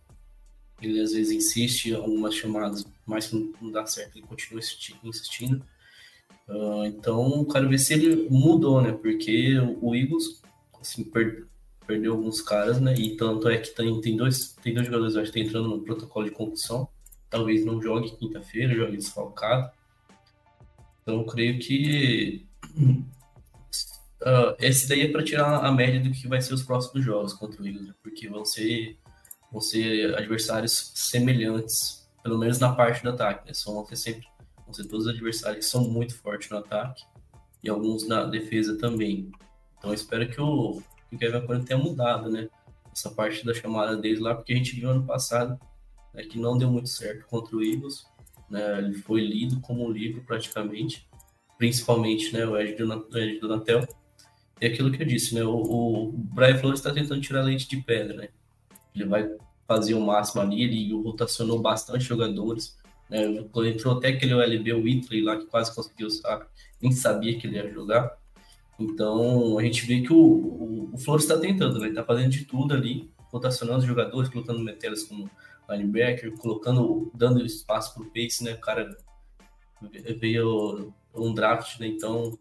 [0.81, 4.61] ele às vezes insiste em algumas chamadas, mas não, não dá certo, ele continua
[5.05, 5.63] insistindo,
[6.51, 10.43] uh, então quero ver se ele mudou, né, porque o Eagles,
[10.81, 11.49] assim, per
[11.91, 12.95] perdeu alguns caras, né?
[12.95, 16.25] E tanto é que tem, tem, dois, tem dois jogadores que estão entrando no protocolo
[16.25, 16.89] de concussão.
[17.29, 19.73] Talvez não jogue quinta-feira, jogue desfalcado.
[21.03, 22.47] Então eu creio que
[24.23, 27.33] uh, esse daí é para tirar a média do que vai ser os próximos jogos
[27.33, 27.95] contra o Eagles, né?
[28.05, 28.97] porque vão ser,
[29.51, 33.49] vão ser adversários semelhantes, pelo menos na parte do ataque.
[33.49, 33.55] Né?
[33.55, 34.29] São, sempre
[34.71, 37.05] vão ser todos adversários que são muito fortes no ataque
[37.63, 39.31] e alguns na defesa também.
[39.77, 42.49] Então espero que o, que o Kevin Conner tenha mudado, né?
[42.93, 45.59] Essa parte da chamada dele lá, porque a gente viu ano passado
[46.15, 48.05] né, que não deu muito certo contra o Eagles.
[48.49, 48.79] Né?
[48.79, 51.09] Ele foi lido como um livro praticamente,
[51.57, 52.77] principalmente né, o Ed
[53.41, 53.87] Donatel.
[54.61, 55.43] E aquilo que eu disse, né?
[55.43, 58.29] O, o Brian Flores está tentando tirar leite de pedra, né?
[58.95, 59.31] Ele vai
[59.67, 62.77] fazer o máximo ali, ele rotacionou bastante jogadores.
[63.11, 63.25] Né?
[63.69, 66.47] Entrou até aquele LB Whitley lá que quase conseguiu sabe?
[66.81, 68.17] nem sabia que ele ia jogar.
[68.79, 71.87] Então a gente vê que o, o, o Flores está tentando, né?
[71.87, 75.31] Ele está fazendo de tudo ali, rotacionando os jogadores, colocando Metelas como
[75.69, 78.55] linebacker, colocando, dando espaço para o Pace, né?
[78.55, 78.97] O cara
[80.19, 81.89] veio um draft, né?
[81.89, 82.39] Então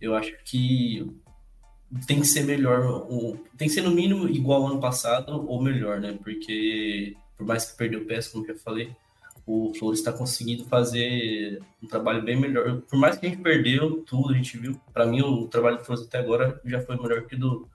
[0.00, 1.06] eu acho que
[2.06, 3.06] tem que ser melhor,
[3.56, 6.18] tem que ser no mínimo igual ao ano passado ou melhor, né?
[6.22, 8.94] Porque por mais que perdeu peça, como já falei,
[9.46, 12.80] o Flores está conseguindo fazer um trabalho bem melhor.
[12.82, 14.80] Por mais que a gente perdeu tudo, a gente viu.
[14.92, 17.68] Para mim, o trabalho do Flores até agora já foi melhor que do,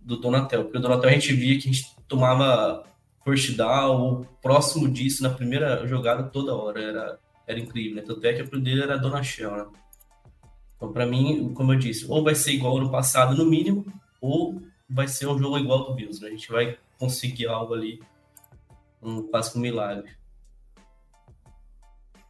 [0.00, 0.64] do Donatel.
[0.64, 2.84] Porque o Donatel a gente via que a gente tomava
[3.24, 6.80] first down ou próximo disso na primeira jogada toda hora.
[6.80, 8.02] Era, era incrível, né?
[8.02, 9.66] Tanto é que a dele era Donachel, né?
[10.76, 13.86] Então, para mim, como eu disse, ou vai ser igual ano passado, no mínimo,
[14.20, 16.20] ou vai ser um jogo igual do Bills.
[16.20, 16.28] Né?
[16.28, 18.00] A gente vai conseguir algo ali,
[19.00, 20.10] um, quase um milagre.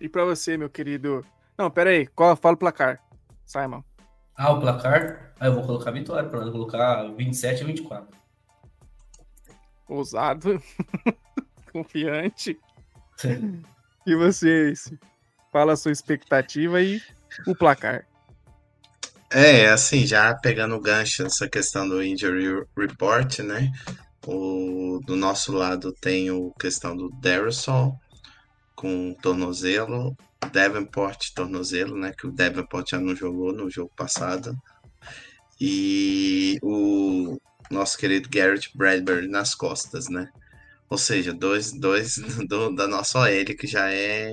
[0.02, 1.24] E para você, meu querido.
[1.56, 2.08] Não, pera aí.
[2.08, 3.00] Qual, fala o placar,
[3.46, 3.84] Simon.
[4.36, 5.32] Ah, o placar?
[5.38, 8.18] Ah, eu vou colocar vitória, para colocar 27 a 24.
[9.88, 10.60] Ousado.
[11.72, 12.58] Confiante.
[14.04, 14.72] E você,
[15.52, 17.00] fala a sua expectativa e
[17.46, 18.04] o placar.
[19.30, 23.70] É, assim, já pegando o gancho nessa questão do injury report, né?
[24.26, 27.96] O, do nosso lado tem o questão do Darrison,
[28.82, 30.16] com tornozelo,
[30.52, 32.12] Davenport tornozelo, né?
[32.18, 34.60] Que o Davenport já não jogou no jogo passado.
[35.60, 37.38] E o
[37.70, 40.28] nosso querido Garrett Bradbury nas costas, né?
[40.90, 42.16] Ou seja, dois, dois
[42.48, 44.32] do, da nossa OL que já é,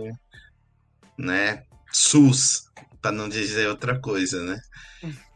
[1.16, 2.64] né, SUS,
[3.00, 4.60] para não dizer outra coisa, né?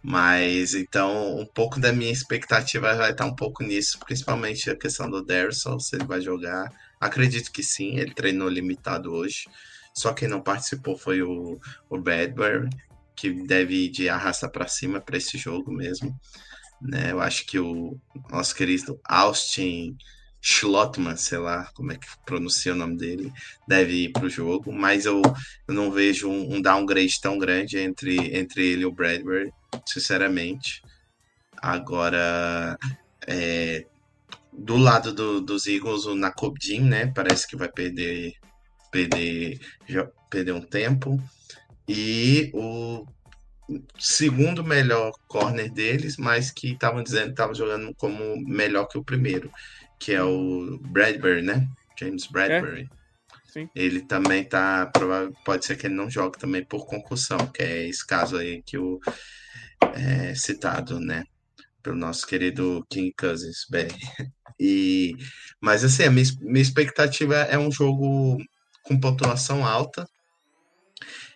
[0.02, 5.08] Mas então, um pouco da minha expectativa vai estar um pouco nisso, principalmente a questão
[5.08, 6.68] do Derson, se ele vai jogar.
[7.04, 9.46] Acredito que sim, ele treinou limitado hoje.
[9.94, 12.70] Só quem não participou foi o, o Bradbury,
[13.14, 16.18] que deve ir de arrasta para cima para esse jogo mesmo.
[16.82, 17.12] Né?
[17.12, 18.00] Eu acho que o
[18.32, 19.98] nosso querido Austin
[20.42, 23.34] Schlottman, sei lá como é que pronuncia o nome dele,
[23.68, 25.22] deve ir para o jogo, mas eu,
[25.68, 29.52] eu não vejo um, um, downgrade tão grande entre, entre ele e o Bradbury,
[29.86, 30.82] sinceramente.
[31.62, 32.78] Agora,
[33.28, 33.86] é,
[34.58, 38.34] do lado do, dos Eagles, o Nakobdin, né, parece que vai perder,
[38.92, 39.60] perder,
[40.30, 41.22] perder um tempo.
[41.88, 43.06] E o
[43.98, 49.04] segundo melhor corner deles, mas que estavam dizendo que estava jogando como melhor que o
[49.04, 49.50] primeiro
[50.04, 51.66] que é o Bradbury, né?
[51.98, 52.90] James Bradbury.
[53.56, 53.68] É.
[53.74, 54.92] Ele também tá.
[55.46, 58.78] Pode ser que ele não jogue também por concussão, que é esse caso aí que
[58.78, 59.00] o
[59.94, 61.24] é, citado, né?
[61.82, 63.88] Pelo nosso querido King Cousins, bem.
[64.60, 65.16] E,
[65.62, 68.38] mas assim, a minha, minha expectativa é um jogo
[68.84, 70.06] com pontuação alta,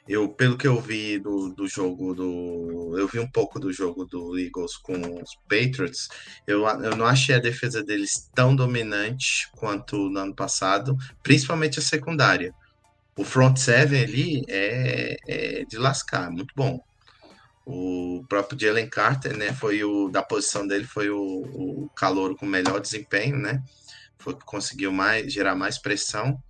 [0.08, 2.96] eu, pelo que eu vi do, do jogo do.
[2.98, 6.08] Eu vi um pouco do jogo do Eagles com os Patriots.
[6.48, 11.82] Eu, eu não achei a defesa deles tão dominante quanto no ano passado, principalmente a
[11.82, 12.54] secundária.
[13.18, 16.80] O front seven ali é, é de lascar, muito bom.
[17.70, 22.46] O próprio Jalen Carter, né, foi o da posição dele foi o, o calor com
[22.46, 23.62] melhor desempenho, né?
[24.18, 26.42] Foi que conseguiu mais gerar mais pressão.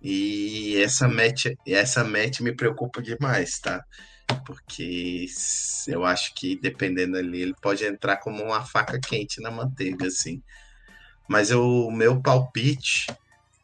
[0.00, 3.84] E essa match, essa match me preocupa demais, tá?
[4.46, 5.26] Porque
[5.88, 10.42] eu acho que dependendo ali, ele pode entrar como uma faca quente na manteiga, assim.
[11.28, 13.06] Mas o meu palpite,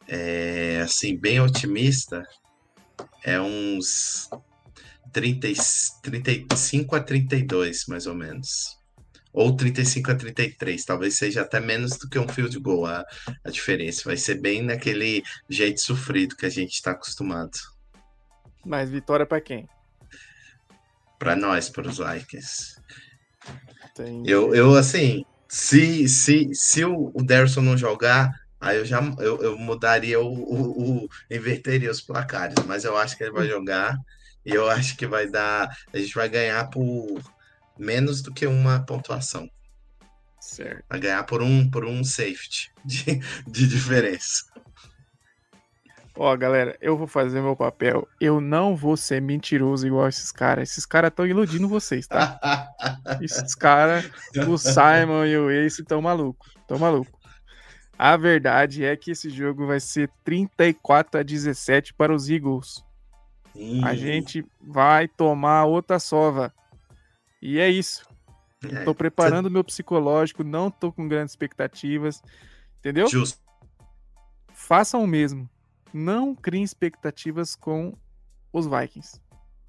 [0.07, 2.23] é, assim, bem otimista,
[3.23, 4.29] é uns
[5.13, 5.47] 30,
[6.01, 8.83] 35 a 32, mais ou menos
[9.33, 13.03] ou 35 a 33, talvez seja até menos do que um field goal a,
[13.43, 14.03] a diferença.
[14.05, 17.57] Vai ser bem naquele jeito sofrido que a gente está acostumado.
[18.63, 19.67] Mas vitória para quem?
[21.17, 22.79] Para nós, para os Vikings.
[24.25, 29.41] Eu, eu, assim, se, se, se o, o Derson não jogar, aí eu já eu,
[29.41, 33.97] eu mudaria o, o, o, inverteria os placares, mas eu acho que ele vai jogar
[34.45, 37.21] e eu acho que vai dar, a gente vai ganhar por
[37.77, 39.49] menos do que uma pontuação.
[40.39, 40.83] Certo.
[40.89, 44.43] Vai ganhar por um, por um safety de, de diferença.
[46.15, 48.07] Ó, galera, eu vou fazer meu papel.
[48.21, 50.69] Eu não vou ser mentiroso igual esses caras.
[50.69, 52.69] Esses caras estão iludindo vocês, tá?
[53.19, 54.11] esses caras,
[54.47, 56.53] o Simon e o Ace, estão malucos.
[56.61, 57.11] Estão malucos.
[57.97, 62.83] A verdade é que esse jogo vai ser 34 a 17 para os Eagles.
[63.53, 63.83] Sim.
[63.85, 66.53] A gente vai tomar outra sova.
[67.41, 68.05] E é isso.
[68.63, 72.21] É, tô preparando meu psicológico, não tô com grandes expectativas.
[72.79, 73.07] Entendeu?
[73.07, 73.41] Justo.
[74.53, 75.49] Façam o mesmo.
[75.93, 77.95] Não criem expectativas com
[78.51, 79.21] os Vikings.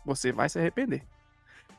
[0.05, 1.03] Você vai se arrepender.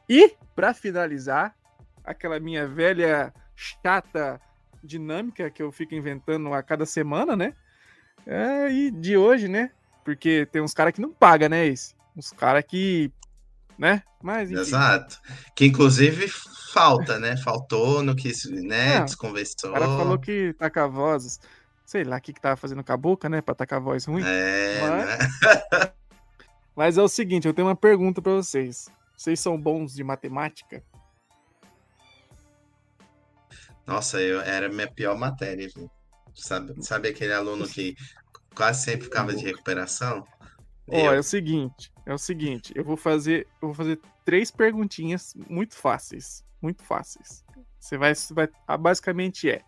[0.07, 1.55] E, para finalizar,
[2.03, 4.39] aquela minha velha chata
[4.83, 7.53] dinâmica que eu fico inventando a cada semana, né?
[8.25, 9.71] É, e de hoje, né?
[10.05, 11.65] Porque tem uns caras que não pagam, né?
[11.65, 11.95] Esse?
[12.15, 13.11] Uns caras que
[13.77, 14.03] né?
[14.23, 14.61] Mas enfim.
[14.61, 15.19] Exato.
[15.55, 16.27] Que inclusive
[16.73, 17.35] falta, né?
[17.37, 18.31] Faltou no que
[18.61, 18.97] né?
[18.97, 19.71] É, desconversou.
[19.71, 21.39] O cara falou que taca vozes.
[21.85, 23.41] Sei lá o que, que tava fazendo com a boca, né?
[23.41, 24.23] Pra tacar voz ruim.
[24.25, 25.05] É, mas...
[25.05, 25.91] Né?
[26.75, 28.89] mas é o seguinte, eu tenho uma pergunta para vocês.
[29.15, 30.83] Vocês são bons de matemática?
[33.85, 35.89] Nossa, eu era minha pior matéria, viu?
[36.33, 37.95] Sabe, sabe aquele aluno que
[38.55, 40.25] quase sempre ficava de recuperação?
[40.87, 41.13] Ó, eu...
[41.13, 45.75] é o seguinte, é o seguinte, eu vou fazer, eu vou fazer três perguntinhas muito
[45.75, 47.43] fáceis, muito fáceis.
[47.79, 49.61] Você vai, vai basicamente é,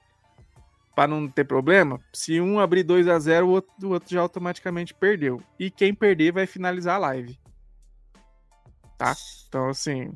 [0.95, 4.21] para não ter problema, se um abrir 2 a 0, o outro, o outro já
[4.21, 5.41] automaticamente perdeu.
[5.59, 7.39] E quem perder vai finalizar a live.
[8.97, 9.15] Tá?
[9.47, 10.11] Então assim,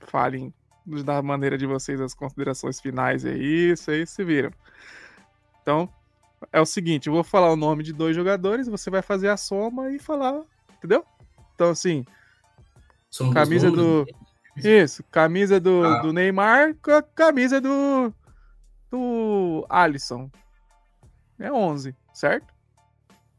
[0.00, 0.52] falem
[1.04, 4.50] da maneira de vocês as considerações finais é isso, aí se viram.
[5.60, 5.88] Então,
[6.52, 9.36] é o seguinte, eu vou falar o nome de dois jogadores, você vai fazer a
[9.36, 10.42] soma e falar,
[10.78, 11.04] entendeu?
[11.54, 12.04] Então, assim,
[13.10, 14.06] Somos camisa do...
[14.56, 16.00] Isso, camisa do, ah.
[16.02, 18.12] do Neymar com a camisa do,
[18.90, 20.30] do Alisson.
[21.38, 22.52] É 11, certo?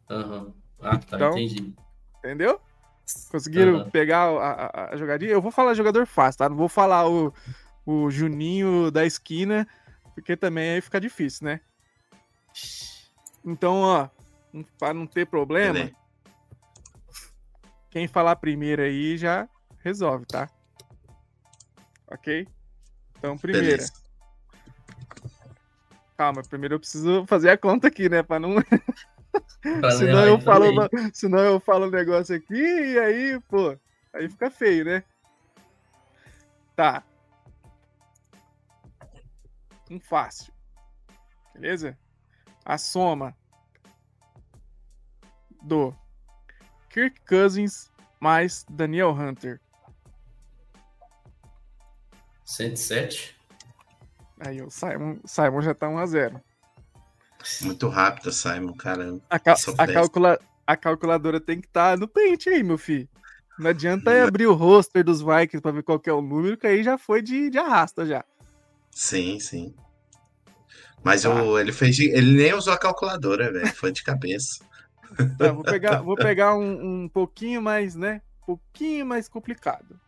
[0.10, 0.44] Aham.
[0.46, 0.54] Uhum.
[0.82, 1.74] Ah, tá, Então- entendi.
[2.20, 2.60] Entendeu?
[3.30, 3.90] Conseguiram Aham.
[3.92, 5.32] pegar a, a- a jogadinha?
[5.32, 6.50] Eu vou falar jogador fácil, tá?
[6.50, 7.34] Não vou falar o,
[7.86, 9.68] o Juninho da esquina,
[10.16, 11.60] porque também aí fica difícil, né?
[13.46, 14.10] Então, ó,
[14.80, 15.96] pra não ter problema, Beleza.
[17.90, 19.48] quem falar primeiro aí já
[19.80, 20.50] resolve, tá?
[22.08, 22.48] Ok?
[23.18, 23.68] Então, primeira.
[23.68, 23.94] Beleza.
[26.18, 28.24] Calma, primeiro eu preciso fazer a conta aqui, né?
[28.24, 28.56] Pra não.
[29.62, 30.66] Pra não senão, eu falo,
[31.12, 33.76] senão eu falo um negócio aqui e aí, pô,
[34.14, 35.04] aí fica feio, né?
[36.76, 37.04] Tá.
[39.90, 40.54] Um fácil.
[41.54, 41.98] Beleza?
[42.66, 43.36] A soma
[45.62, 45.94] do
[46.90, 49.60] Kirk Cousins mais Daniel Hunter.
[52.46, 53.36] 107.
[54.40, 56.42] Aí o Simon, Simon já tá 1x0.
[57.62, 59.20] Muito rápido, Simon, cara.
[59.30, 63.08] A, cal- a, calcula- a calculadora tem que estar no pente aí, meu filho.
[63.58, 66.66] Não adianta aí abrir o roster dos Vikings pra ver qual é o número, que
[66.68, 68.24] aí já foi de, de arrasta já.
[68.92, 69.76] Sim, sim.
[71.04, 71.30] Mas Tá.
[71.34, 72.00] o, ele fez.
[72.00, 73.74] ele nem usou a calculadora, velho.
[73.76, 74.64] Foi de cabeça.
[75.38, 78.20] Tá, vou pegar, vou pegar um, um pouquinho mais, né?
[78.42, 80.00] Um pouquinho mais complicado.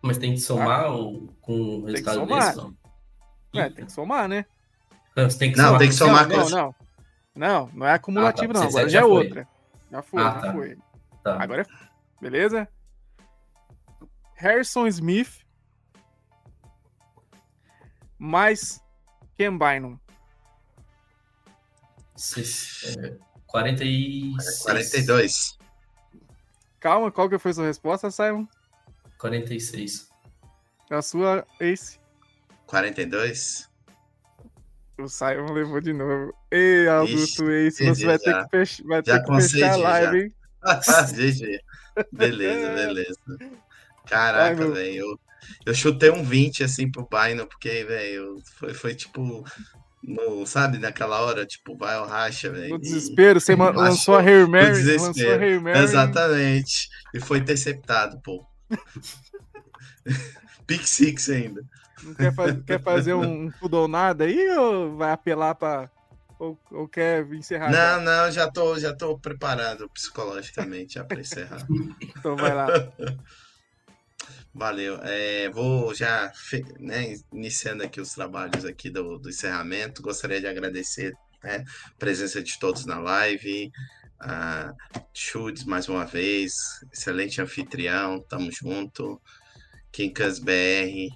[0.00, 2.46] Mas tem que somar o, com o que resultado somar.
[2.46, 2.74] desse, não?
[3.54, 4.46] É, tem que somar, né?
[5.14, 6.74] Você tem que Não, somar tem que com- somar não, com não, não.
[7.34, 8.60] Não, não é acumulativo, Ah, tá.
[8.60, 8.68] não.
[8.68, 9.10] Agora 17 já é foi.
[9.26, 9.48] outra.
[9.92, 10.52] Já foi, Ah, já tá.
[10.54, 10.78] foi.
[11.22, 11.42] Tá.
[11.42, 11.66] Agora, é-
[12.22, 12.68] beleza?
[14.36, 15.44] Harrison Smith
[18.18, 18.80] mais
[19.36, 19.98] Ken Bynum.
[22.20, 23.16] Seis- é,
[23.46, 24.62] 46.
[24.62, 25.58] 42.
[26.78, 28.46] Calma, qual que foi a sua resposta, Simon?
[29.18, 30.08] 46.
[30.90, 31.98] A sua Ace.
[32.66, 33.68] 42?
[34.98, 36.34] O Simon levou de novo.
[36.50, 38.44] Ei, Augusto Ace, você vai ter já.
[38.44, 38.82] que, fech...
[38.84, 40.24] vai Já ter que fechar a live, já.
[40.26, 40.34] hein?
[41.14, 41.60] GG.
[42.12, 43.18] Beleza, beleza.
[44.06, 44.94] Caraca, velho.
[44.94, 45.20] Eu,
[45.66, 49.42] eu chutei um 20 assim pro Bino, porque, velho, foi, foi tipo.
[50.02, 52.70] No, sabe, naquela hora, tipo, vai ao racha, velho.
[52.70, 55.02] No e- desespero, você lançou a Hair Mary, desespero.
[55.02, 55.78] lançou a Mary.
[55.78, 56.88] Exatamente.
[57.14, 58.44] E foi interceptado, pô.
[60.66, 61.62] Pick Six ainda.
[62.02, 65.90] Não quer, faz- quer fazer um, tudo ou nada aí ou vai apelar pra.
[66.38, 67.70] Ou, ou quer encerrar?
[67.70, 67.96] já?
[67.98, 71.66] Não, não, já tô, já tô preparado psicologicamente já pra encerrar.
[72.00, 72.66] Então vai lá.
[74.54, 74.98] Valeu.
[75.02, 76.32] É, vou já
[76.78, 80.02] né, iniciando aqui os trabalhos aqui do, do encerramento.
[80.02, 83.70] Gostaria de agradecer né, a presença de todos na live.
[84.20, 84.74] A
[85.14, 86.52] Chudes mais uma vez,
[86.92, 89.20] excelente anfitrião, tamo junto.
[89.90, 91.08] Quincas BR,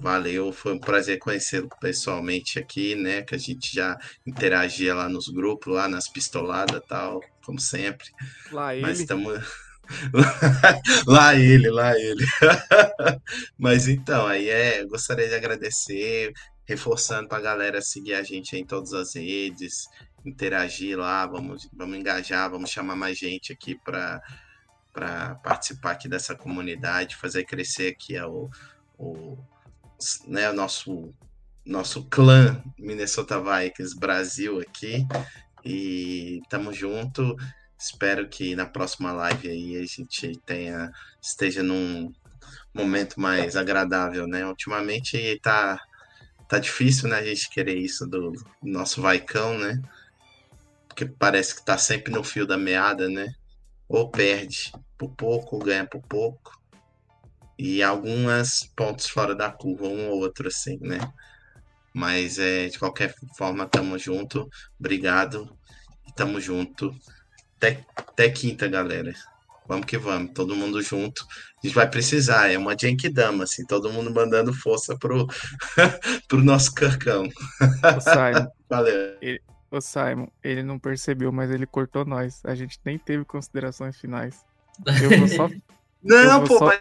[0.00, 3.22] valeu, foi um prazer conhecê-lo pessoalmente aqui, né?
[3.22, 8.08] Que a gente já interagia lá nos grupos, lá nas pistoladas tal, como sempre.
[8.50, 8.82] Lá ele.
[8.82, 9.38] Mas estamos.
[11.06, 12.24] lá ele, lá ele.
[13.58, 16.32] Mas então, aí é, gostaria de agradecer,
[16.64, 19.88] reforçando para a galera seguir a gente em todas as redes,
[20.24, 24.22] interagir lá, vamos, vamos engajar, vamos chamar mais gente aqui para
[24.92, 28.50] para participar aqui dessa comunidade, fazer crescer aqui o,
[28.98, 29.38] o,
[30.26, 31.14] né, o nosso
[31.64, 35.06] nosso clã Minnesota Vikings Brasil aqui.
[35.64, 37.36] E tamo junto.
[37.78, 40.90] Espero que na próxima live aí a gente tenha
[41.22, 42.12] esteja num
[42.74, 44.44] momento mais agradável, né?
[44.46, 45.80] Ultimamente tá
[46.48, 49.80] tá difícil, né, a gente querer isso do nosso Vaicão, né?
[50.88, 53.28] Porque parece que tá sempre no fio da meada, né?
[53.86, 56.58] Ou perde por pouco, ou ganha por pouco.
[57.58, 60.98] E algumas pontos fora da curva, um ou outro assim, né?
[61.92, 64.48] Mas é, de qualquer forma, tamo junto.
[64.78, 65.54] Obrigado.
[66.16, 66.94] Tamo junto.
[67.58, 69.12] Até, até quinta, galera.
[69.66, 71.26] Vamos que vamos, todo mundo junto.
[71.62, 75.26] A gente vai precisar, é uma Genkidama, assim, todo mundo mandando força pro,
[76.28, 77.24] pro nosso Kirkão.
[77.26, 79.16] O Simon, Valeu.
[79.70, 82.40] o Simon, ele não percebeu, mas ele cortou nós.
[82.44, 84.36] A gente nem teve considerações finais.
[85.02, 85.50] Eu vou só,
[86.02, 86.80] Não, vou pô, só- mas-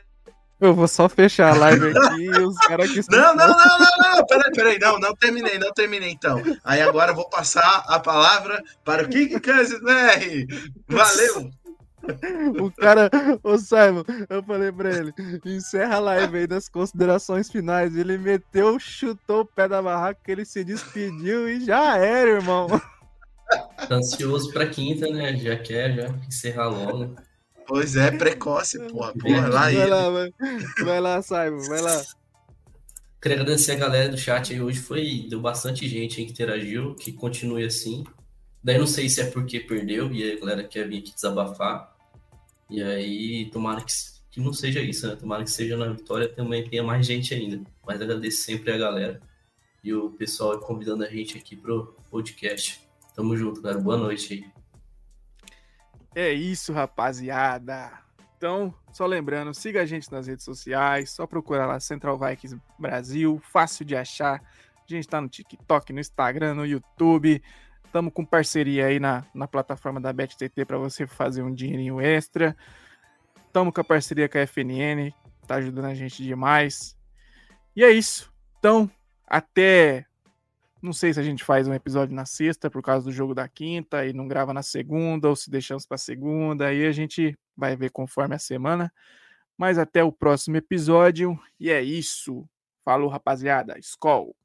[0.60, 4.16] eu vou só fechar a live aqui e os caras que não, não, não, não,
[4.16, 6.42] não, peraí, peraí, não, não terminei, não terminei então.
[6.64, 10.48] Aí agora eu vou passar a palavra para o Kik Kansas BR.
[10.88, 11.52] Valeu!
[12.62, 13.10] O cara,
[13.44, 15.14] ô Simon, eu falei pra ele,
[15.46, 17.96] encerra a live aí das considerações finais.
[17.96, 22.68] Ele meteu, chutou o pé da barraca, que ele se despediu e já era, irmão.
[23.50, 25.36] Tá ansioso pra quinta, né?
[25.38, 27.16] Já quer já encerrar logo.
[27.68, 29.86] Pois é, precoce, porra, porra, lá Vai ele.
[29.88, 30.34] lá, vai,
[30.86, 32.04] vai lá, Simon, vai lá.
[33.22, 34.80] Queria agradecer a galera do chat aí hoje.
[34.80, 38.04] Foi, deu bastante gente aí que interagiu, que continue assim.
[38.64, 41.94] Daí não sei se é porque perdeu e a galera quer vir aqui desabafar.
[42.70, 43.92] E aí, tomara que,
[44.32, 45.16] que não seja isso, né?
[45.16, 47.62] Tomara que seja na vitória também tenha mais gente ainda.
[47.86, 49.20] Mas agradeço sempre a galera
[49.84, 52.82] e o pessoal convidando a gente aqui pro podcast.
[53.16, 53.78] Tamo junto, cara.
[53.78, 54.57] Boa noite aí.
[56.20, 57.92] É isso, rapaziada.
[58.36, 63.40] Então, só lembrando, siga a gente nas redes sociais, só procura lá Central Vikings Brasil,
[63.44, 64.42] fácil de achar.
[64.42, 67.40] A gente tá no TikTok, no Instagram, no YouTube.
[67.86, 72.58] Estamos com parceria aí na, na plataforma da BetTT para você fazer um dinheirinho extra.
[73.46, 75.14] Estamos com a parceria com a FNN,
[75.46, 76.98] tá ajudando a gente demais.
[77.76, 78.34] E é isso.
[78.58, 78.90] Então,
[79.28, 80.07] até.
[80.82, 83.48] Não sei se a gente faz um episódio na sexta por causa do jogo da
[83.48, 86.68] quinta e não grava na segunda, ou se deixamos para segunda.
[86.68, 88.94] Aí a gente vai ver conforme a semana.
[89.58, 91.38] Mas até o próximo episódio.
[91.60, 92.48] E é isso.
[92.86, 93.78] Falou, rapaziada.
[93.80, 94.36] Skol!